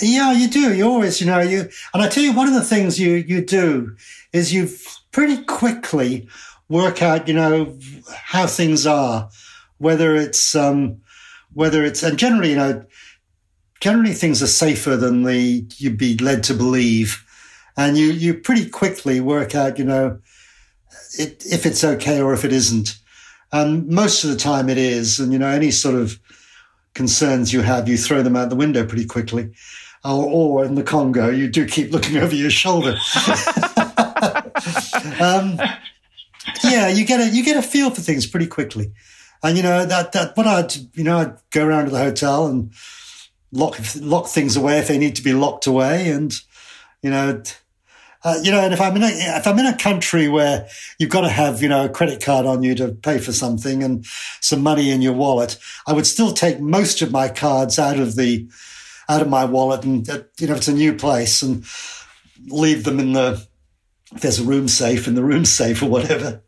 Yeah, 0.00 0.32
you 0.32 0.48
do. 0.48 0.74
You 0.74 0.84
always, 0.84 1.20
you 1.20 1.26
know, 1.26 1.40
you 1.40 1.68
and 1.92 2.02
I 2.02 2.08
tell 2.08 2.22
you 2.22 2.32
one 2.32 2.48
of 2.48 2.54
the 2.54 2.64
things 2.64 2.98
you 2.98 3.14
you 3.14 3.44
do 3.44 3.96
is 4.32 4.52
you 4.52 4.68
pretty 5.12 5.42
quickly 5.44 6.28
work 6.68 7.02
out, 7.02 7.28
you 7.28 7.34
know, 7.34 7.76
how 8.12 8.46
things 8.46 8.86
are, 8.86 9.28
whether 9.78 10.14
it's 10.14 10.54
um 10.54 11.00
whether 11.52 11.84
it's 11.84 12.02
and 12.02 12.18
generally, 12.18 12.50
you 12.50 12.56
know, 12.56 12.84
generally 13.80 14.12
things 14.12 14.42
are 14.42 14.46
safer 14.46 14.96
than 14.96 15.22
the 15.22 15.66
you'd 15.78 15.98
be 15.98 16.16
led 16.18 16.44
to 16.44 16.54
believe. 16.54 17.26
And 17.76 17.96
you, 17.96 18.06
you 18.06 18.34
pretty 18.34 18.68
quickly 18.68 19.20
work 19.20 19.54
out, 19.54 19.78
you 19.78 19.84
know, 19.84 20.18
it, 21.18 21.42
if 21.46 21.64
it's 21.66 21.82
okay 21.82 22.20
or 22.20 22.32
if 22.34 22.44
it 22.44 22.52
isn't. 22.52 22.98
And 23.52 23.88
most 23.88 24.22
of 24.22 24.30
the 24.30 24.36
time 24.36 24.68
it 24.68 24.78
is. 24.78 25.18
And, 25.18 25.32
you 25.32 25.38
know, 25.38 25.48
any 25.48 25.70
sort 25.70 25.94
of 25.94 26.20
concerns 26.94 27.52
you 27.52 27.62
have, 27.62 27.88
you 27.88 27.96
throw 27.96 28.22
them 28.22 28.36
out 28.36 28.50
the 28.50 28.56
window 28.56 28.84
pretty 28.84 29.06
quickly. 29.06 29.50
Or, 30.04 30.26
or 30.26 30.64
in 30.64 30.74
the 30.74 30.82
Congo, 30.82 31.30
you 31.30 31.48
do 31.48 31.66
keep 31.66 31.90
looking 31.90 32.16
over 32.22 32.34
your 32.34 32.50
shoulder. 32.50 32.96
um, 35.20 35.58
yeah, 36.64 36.88
you 36.88 37.04
get 37.04 37.20
a 37.20 37.28
you 37.28 37.44
get 37.44 37.56
a 37.56 37.62
feel 37.62 37.90
for 37.90 38.00
things 38.00 38.26
pretty 38.26 38.46
quickly, 38.46 38.92
and 39.42 39.56
you 39.56 39.62
know 39.62 39.84
that 39.84 40.12
that 40.12 40.36
what 40.36 40.46
I'd 40.46 40.74
you 40.94 41.04
know 41.04 41.18
I'd 41.18 41.36
go 41.50 41.66
around 41.66 41.86
to 41.86 41.90
the 41.90 41.98
hotel 41.98 42.46
and 42.46 42.72
lock 43.52 43.78
lock 44.00 44.26
things 44.26 44.56
away 44.56 44.78
if 44.78 44.88
they 44.88 44.98
need 44.98 45.16
to 45.16 45.22
be 45.22 45.32
locked 45.32 45.66
away, 45.66 46.10
and 46.10 46.38
you 47.02 47.10
know, 47.10 47.42
uh, 48.24 48.38
you 48.42 48.50
know, 48.50 48.60
and 48.60 48.72
if 48.72 48.80
I'm 48.80 48.96
in 48.96 49.02
a 49.02 49.08
if 49.08 49.46
I'm 49.46 49.58
in 49.58 49.66
a 49.66 49.76
country 49.76 50.28
where 50.28 50.68
you've 50.98 51.10
got 51.10 51.22
to 51.22 51.28
have 51.28 51.62
you 51.62 51.68
know 51.68 51.84
a 51.84 51.88
credit 51.88 52.22
card 52.22 52.46
on 52.46 52.62
you 52.62 52.74
to 52.76 52.88
pay 52.88 53.18
for 53.18 53.32
something 53.32 53.82
and 53.82 54.04
some 54.40 54.62
money 54.62 54.90
in 54.90 55.02
your 55.02 55.14
wallet, 55.14 55.58
I 55.86 55.92
would 55.92 56.06
still 56.06 56.32
take 56.32 56.60
most 56.60 57.02
of 57.02 57.10
my 57.10 57.28
cards 57.28 57.78
out 57.78 57.98
of 57.98 58.16
the 58.16 58.48
out 59.08 59.22
of 59.22 59.28
my 59.28 59.44
wallet, 59.44 59.84
and 59.84 60.08
uh, 60.08 60.22
you 60.38 60.46
know, 60.46 60.52
if 60.52 60.58
it's 60.58 60.68
a 60.68 60.74
new 60.74 60.94
place, 60.94 61.42
and 61.42 61.64
leave 62.48 62.84
them 62.84 63.00
in 63.00 63.12
the 63.12 63.46
if 64.14 64.22
there's 64.22 64.40
a 64.40 64.44
room 64.44 64.68
safe 64.68 65.06
in 65.06 65.14
the 65.14 65.24
room 65.24 65.44
safe 65.44 65.82
or 65.82 65.88
whatever. 65.88 66.42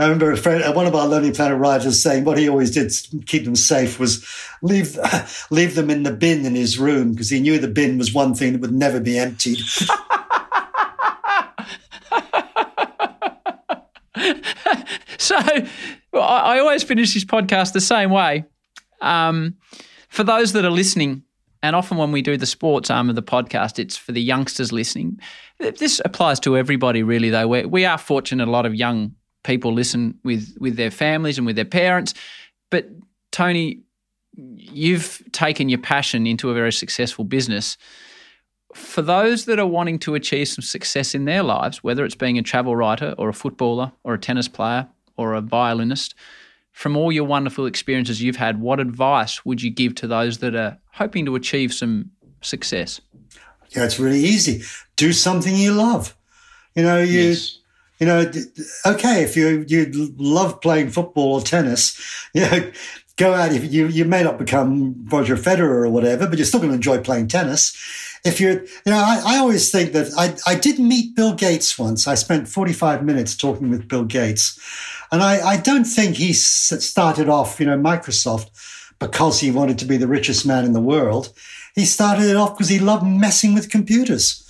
I 0.00 0.04
remember 0.04 0.32
a 0.32 0.36
friend, 0.36 0.74
one 0.74 0.86
of 0.86 0.94
our 0.94 1.06
Lonely 1.06 1.30
Planet 1.30 1.58
writers 1.58 2.02
saying 2.02 2.24
what 2.24 2.38
he 2.38 2.48
always 2.48 2.70
did 2.70 2.88
to 2.88 3.18
keep 3.26 3.44
them 3.44 3.54
safe 3.54 4.00
was 4.00 4.26
leave 4.62 4.98
leave 5.50 5.74
them 5.74 5.90
in 5.90 6.04
the 6.04 6.12
bin 6.12 6.46
in 6.46 6.54
his 6.54 6.78
room 6.78 7.12
because 7.12 7.28
he 7.28 7.38
knew 7.38 7.58
the 7.58 7.68
bin 7.68 7.98
was 7.98 8.14
one 8.14 8.34
thing 8.34 8.52
that 8.52 8.62
would 8.62 8.72
never 8.72 8.98
be 8.98 9.18
emptied. 9.18 9.58
so 15.18 15.36
I 16.14 16.60
always 16.60 16.82
finish 16.82 17.12
this 17.12 17.26
podcast 17.26 17.74
the 17.74 17.80
same 17.82 18.10
way. 18.10 18.46
Um, 19.02 19.56
for 20.08 20.24
those 20.24 20.54
that 20.54 20.64
are 20.64 20.70
listening, 20.70 21.24
and 21.62 21.76
often 21.76 21.98
when 21.98 22.10
we 22.10 22.22
do 22.22 22.38
the 22.38 22.46
sports 22.46 22.88
arm 22.88 23.10
of 23.10 23.16
the 23.16 23.22
podcast, 23.22 23.78
it's 23.78 23.98
for 23.98 24.12
the 24.12 24.22
youngsters 24.22 24.72
listening. 24.72 25.20
This 25.58 26.00
applies 26.06 26.40
to 26.40 26.56
everybody, 26.56 27.02
really, 27.02 27.28
though. 27.28 27.48
We're, 27.48 27.68
we 27.68 27.84
are 27.84 27.98
fortunate 27.98 28.48
a 28.48 28.50
lot 28.50 28.64
of 28.64 28.74
young 28.74 29.14
people 29.42 29.72
listen 29.72 30.18
with, 30.24 30.56
with 30.60 30.76
their 30.76 30.90
families 30.90 31.38
and 31.38 31.46
with 31.46 31.56
their 31.56 31.64
parents. 31.64 32.14
But, 32.70 32.88
Tony, 33.32 33.82
you've 34.36 35.22
taken 35.32 35.68
your 35.68 35.78
passion 35.80 36.26
into 36.26 36.50
a 36.50 36.54
very 36.54 36.72
successful 36.72 37.24
business. 37.24 37.76
For 38.74 39.02
those 39.02 39.46
that 39.46 39.58
are 39.58 39.66
wanting 39.66 39.98
to 40.00 40.14
achieve 40.14 40.48
some 40.48 40.62
success 40.62 41.14
in 41.14 41.24
their 41.24 41.42
lives, 41.42 41.82
whether 41.82 42.04
it's 42.04 42.14
being 42.14 42.38
a 42.38 42.42
travel 42.42 42.76
writer 42.76 43.14
or 43.18 43.28
a 43.28 43.34
footballer 43.34 43.92
or 44.04 44.14
a 44.14 44.18
tennis 44.18 44.48
player 44.48 44.86
or 45.16 45.34
a 45.34 45.40
violinist, 45.40 46.14
from 46.72 46.96
all 46.96 47.10
your 47.10 47.24
wonderful 47.24 47.66
experiences 47.66 48.22
you've 48.22 48.36
had, 48.36 48.60
what 48.60 48.78
advice 48.78 49.44
would 49.44 49.60
you 49.60 49.70
give 49.70 49.94
to 49.96 50.06
those 50.06 50.38
that 50.38 50.54
are 50.54 50.78
hoping 50.92 51.26
to 51.26 51.34
achieve 51.34 51.74
some 51.74 52.10
success? 52.42 53.00
Yeah, 53.70 53.84
it's 53.84 53.98
really 53.98 54.20
easy. 54.20 54.62
Do 54.96 55.12
something 55.12 55.54
you 55.54 55.72
love. 55.72 56.16
You 56.74 56.84
know, 56.84 56.98
you 56.98 57.20
yes. 57.30 57.58
You 58.00 58.06
know, 58.06 58.30
okay, 58.86 59.22
if 59.22 59.36
you 59.36 59.64
you 59.68 60.12
love 60.16 60.60
playing 60.60 60.90
football 60.90 61.34
or 61.34 61.40
tennis, 61.40 62.00
you 62.34 62.42
know, 62.42 62.70
go 63.16 63.34
out. 63.34 63.52
If 63.52 63.72
you 63.72 63.86
you 63.86 64.04
may 64.04 64.22
not 64.22 64.38
become 64.38 65.06
Roger 65.08 65.36
Federer 65.36 65.86
or 65.86 65.90
whatever, 65.90 66.26
but 66.26 66.38
you're 66.38 66.46
still 66.46 66.60
going 66.60 66.70
to 66.70 66.76
enjoy 66.76 66.98
playing 66.98 67.28
tennis. 67.28 67.76
If 68.22 68.38
you're, 68.38 68.62
you 68.64 68.92
know, 68.92 68.98
I, 68.98 69.22
I 69.24 69.38
always 69.38 69.70
think 69.70 69.92
that 69.92 70.10
I 70.18 70.34
I 70.50 70.54
did 70.54 70.78
meet 70.78 71.14
Bill 71.14 71.34
Gates 71.34 71.78
once. 71.78 72.08
I 72.08 72.14
spent 72.14 72.48
45 72.48 73.04
minutes 73.04 73.36
talking 73.36 73.70
with 73.70 73.88
Bill 73.88 74.04
Gates 74.04 74.58
and 75.12 75.22
I, 75.22 75.40
I 75.40 75.56
don't 75.56 75.84
think 75.84 76.16
he 76.16 76.32
started 76.32 77.28
off, 77.28 77.58
you 77.58 77.66
know, 77.66 77.76
Microsoft 77.76 78.50
because 78.98 79.40
he 79.40 79.50
wanted 79.50 79.78
to 79.78 79.84
be 79.84 79.96
the 79.96 80.06
richest 80.06 80.46
man 80.46 80.64
in 80.64 80.72
the 80.72 80.80
world. 80.80 81.32
He 81.74 81.84
started 81.84 82.26
it 82.26 82.36
off 82.36 82.56
because 82.56 82.68
he 82.68 82.78
loved 82.78 83.06
messing 83.06 83.54
with 83.54 83.70
computers. 83.70 84.46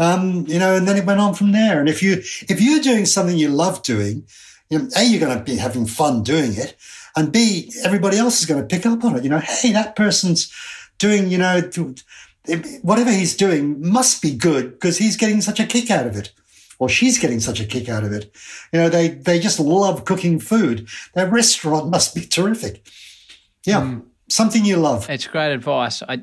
Um, 0.00 0.46
you 0.48 0.58
know, 0.58 0.74
and 0.74 0.88
then 0.88 0.96
it 0.96 1.04
went 1.04 1.20
on 1.20 1.34
from 1.34 1.52
there. 1.52 1.78
And 1.78 1.88
if 1.88 2.02
you 2.02 2.14
if 2.14 2.60
you're 2.60 2.80
doing 2.80 3.06
something 3.06 3.36
you 3.36 3.50
love 3.50 3.82
doing, 3.84 4.26
you 4.68 4.78
know, 4.78 4.88
a 4.96 5.04
you're 5.04 5.20
going 5.20 5.38
to 5.38 5.44
be 5.44 5.56
having 5.56 5.86
fun 5.86 6.24
doing 6.24 6.54
it, 6.54 6.74
and 7.14 7.30
b 7.30 7.72
everybody 7.84 8.16
else 8.16 8.40
is 8.40 8.46
going 8.46 8.60
to 8.60 8.66
pick 8.66 8.86
up 8.86 9.04
on 9.04 9.16
it. 9.16 9.22
You 9.22 9.30
know, 9.30 9.38
hey, 9.38 9.72
that 9.72 9.94
person's 9.94 10.52
doing, 10.98 11.28
you 11.28 11.38
know, 11.38 11.70
whatever 12.82 13.10
he's 13.12 13.36
doing 13.36 13.86
must 13.86 14.22
be 14.22 14.34
good 14.34 14.72
because 14.72 14.98
he's 14.98 15.16
getting 15.16 15.40
such 15.40 15.60
a 15.60 15.66
kick 15.66 15.90
out 15.90 16.06
of 16.06 16.16
it 16.16 16.32
or 16.80 16.88
she's 16.88 17.18
getting 17.18 17.38
such 17.38 17.60
a 17.60 17.64
kick 17.64 17.88
out 17.88 18.02
of 18.02 18.12
it. 18.12 18.34
You 18.72 18.80
know, 18.80 18.88
they, 18.88 19.08
they 19.08 19.38
just 19.38 19.60
love 19.60 20.04
cooking 20.04 20.40
food. 20.40 20.88
Their 21.14 21.28
restaurant 21.28 21.90
must 21.90 22.14
be 22.14 22.22
terrific. 22.22 22.84
Yeah, 23.64 23.82
mm. 23.82 24.02
something 24.28 24.64
you 24.64 24.78
love. 24.78 25.08
It's 25.08 25.26
great 25.26 25.52
advice. 25.52 26.02
I, 26.02 26.22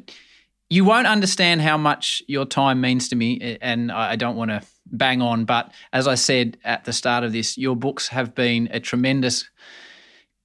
you 0.69 0.83
won't 0.83 1.07
understand 1.07 1.61
how 1.61 1.77
much 1.77 2.21
your 2.27 2.45
time 2.45 2.81
means 2.81 3.09
to 3.09 3.15
me, 3.15 3.57
and 3.61 3.91
I 3.91 4.15
don't 4.15 4.35
want 4.35 4.51
to 4.51 4.61
bang 4.85 5.21
on, 5.21 5.45
but 5.45 5.71
as 5.93 6.07
I 6.07 6.15
said 6.15 6.57
at 6.63 6.85
the 6.85 6.93
start 6.93 7.23
of 7.23 7.31
this, 7.31 7.57
your 7.57 7.75
books 7.75 8.07
have 8.09 8.35
been 8.35 8.69
a 8.71 8.79
tremendous 8.79 9.49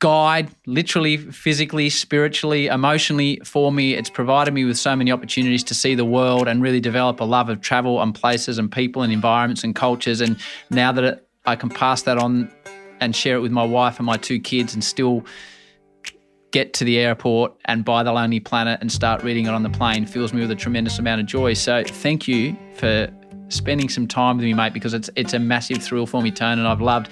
guide, 0.00 0.50
literally, 0.66 1.16
physically, 1.16 1.88
spiritually, 1.88 2.66
emotionally 2.66 3.40
for 3.44 3.70
me. 3.70 3.94
It's 3.94 4.10
provided 4.10 4.52
me 4.52 4.64
with 4.64 4.76
so 4.76 4.96
many 4.96 5.12
opportunities 5.12 5.62
to 5.64 5.74
see 5.74 5.94
the 5.94 6.04
world 6.04 6.48
and 6.48 6.60
really 6.60 6.80
develop 6.80 7.20
a 7.20 7.24
love 7.24 7.48
of 7.48 7.60
travel 7.60 8.02
and 8.02 8.12
places 8.12 8.58
and 8.58 8.70
people 8.70 9.02
and 9.02 9.12
environments 9.12 9.62
and 9.62 9.76
cultures. 9.76 10.20
And 10.20 10.38
now 10.70 10.90
that 10.90 11.24
I 11.46 11.54
can 11.54 11.68
pass 11.68 12.02
that 12.02 12.18
on 12.18 12.50
and 13.00 13.14
share 13.14 13.36
it 13.36 13.40
with 13.40 13.52
my 13.52 13.64
wife 13.64 13.98
and 13.98 14.06
my 14.06 14.16
two 14.16 14.40
kids 14.40 14.74
and 14.74 14.82
still 14.82 15.24
get 16.52 16.72
to 16.74 16.84
the 16.84 16.98
airport 16.98 17.52
and 17.64 17.84
buy 17.84 18.02
The 18.02 18.12
Lonely 18.12 18.40
Planet 18.40 18.80
and 18.80 18.92
start 18.92 19.22
reading 19.22 19.46
it 19.46 19.50
on 19.50 19.62
the 19.62 19.70
plane 19.70 20.06
fills 20.06 20.32
me 20.32 20.42
with 20.42 20.50
a 20.50 20.54
tremendous 20.54 20.98
amount 20.98 21.20
of 21.20 21.26
joy. 21.26 21.54
So 21.54 21.82
thank 21.82 22.28
you 22.28 22.56
for 22.74 23.08
spending 23.48 23.88
some 23.88 24.06
time 24.06 24.36
with 24.36 24.44
me, 24.44 24.54
mate, 24.54 24.72
because 24.72 24.94
it's 24.94 25.10
it's 25.16 25.34
a 25.34 25.38
massive 25.38 25.82
thrill 25.82 26.06
for 26.06 26.22
me, 26.22 26.30
Tone, 26.30 26.58
and 26.58 26.68
I've 26.68 26.80
loved 26.80 27.10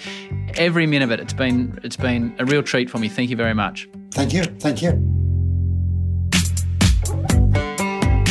every 0.55 0.87
minute 0.87 1.05
of 1.07 1.11
it. 1.11 1.21
It's 1.21 1.33
been 1.33 1.79
it's 1.83 1.97
been 1.97 2.35
a 2.39 2.45
real 2.45 2.63
treat 2.63 2.89
for 2.89 2.99
me. 2.99 3.09
Thank 3.09 3.31
you 3.31 3.37
very 3.37 3.55
much. 3.55 3.89
Thank 4.13 4.33
you. 4.33 4.45
Thank 4.45 4.83
you. 4.83 5.20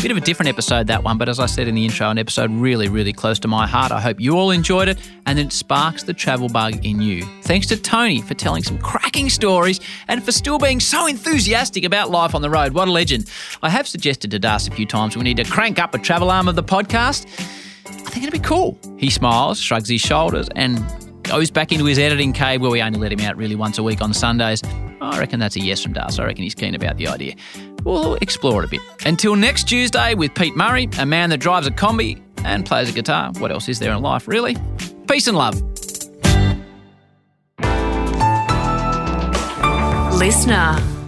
Bit 0.01 0.11
of 0.11 0.17
a 0.17 0.21
different 0.21 0.47
episode, 0.47 0.87
that 0.87 1.03
one, 1.03 1.17
but 1.17 1.27
as 1.27 1.41
I 1.41 1.45
said 1.45 1.67
in 1.67 1.75
the 1.75 1.83
intro, 1.83 2.09
an 2.09 2.17
episode 2.17 2.49
really, 2.51 2.87
really 2.87 3.11
close 3.11 3.37
to 3.39 3.49
my 3.49 3.67
heart. 3.67 3.91
I 3.91 3.99
hope 3.99 4.17
you 4.17 4.37
all 4.37 4.49
enjoyed 4.49 4.87
it 4.87 4.97
and 5.25 5.37
it 5.37 5.51
sparks 5.51 6.03
the 6.03 6.13
travel 6.13 6.47
bug 6.47 6.85
in 6.85 7.01
you. 7.01 7.23
Thanks 7.41 7.67
to 7.67 7.75
Tony 7.75 8.21
for 8.21 8.33
telling 8.33 8.63
some 8.63 8.77
cracking 8.77 9.29
stories 9.29 9.81
and 10.07 10.23
for 10.23 10.31
still 10.31 10.57
being 10.57 10.79
so 10.79 11.05
enthusiastic 11.05 11.83
about 11.83 12.09
life 12.09 12.33
on 12.33 12.41
the 12.41 12.49
road. 12.49 12.71
What 12.71 12.87
a 12.87 12.91
legend. 12.91 13.29
I 13.61 13.69
have 13.69 13.89
suggested 13.89 14.31
to 14.31 14.39
Das 14.39 14.69
a 14.69 14.71
few 14.71 14.85
times 14.85 15.17
we 15.17 15.23
need 15.23 15.35
to 15.35 15.43
crank 15.43 15.79
up 15.79 15.93
a 15.93 15.99
travel 15.99 16.31
arm 16.31 16.47
of 16.47 16.55
the 16.55 16.63
podcast. 16.63 17.25
I 17.85 18.09
think 18.09 18.23
it'd 18.23 18.31
be 18.31 18.39
cool. 18.39 18.79
He 18.97 19.09
smiles, 19.09 19.59
shrugs 19.59 19.89
his 19.89 19.99
shoulders, 19.99 20.47
and 20.55 20.81
goes 21.23 21.51
back 21.51 21.73
into 21.73 21.83
his 21.83 21.99
editing 21.99 22.31
cave 22.31 22.61
where 22.61 22.71
we 22.71 22.81
only 22.81 22.99
let 22.99 23.11
him 23.11 23.19
out 23.19 23.35
really 23.35 23.55
once 23.55 23.77
a 23.77 23.83
week 23.83 24.01
on 24.01 24.13
Sundays. 24.13 24.63
I 25.01 25.19
reckon 25.19 25.39
that's 25.39 25.55
a 25.57 25.59
yes 25.59 25.83
from 25.83 25.93
Das. 25.93 26.19
I 26.19 26.25
reckon 26.25 26.43
he's 26.43 26.55
keen 26.55 26.73
about 26.73 26.97
the 26.97 27.07
idea. 27.07 27.35
We'll 27.83 28.15
explore 28.15 28.63
it 28.63 28.67
a 28.67 28.69
bit. 28.69 28.81
Until 29.05 29.35
next 29.35 29.67
Tuesday 29.67 30.13
with 30.13 30.33
Pete 30.35 30.55
Murray, 30.55 30.89
a 30.99 31.05
man 31.05 31.29
that 31.29 31.37
drives 31.37 31.67
a 31.67 31.71
combi 31.71 32.21
and 32.43 32.65
plays 32.65 32.89
a 32.89 32.93
guitar. 32.93 33.31
What 33.39 33.51
else 33.51 33.67
is 33.69 33.79
there 33.79 33.93
in 33.93 34.01
life, 34.01 34.27
really? 34.27 34.55
Peace 35.07 35.27
and 35.27 35.37
love. 35.37 35.61
Listener. 40.19 40.98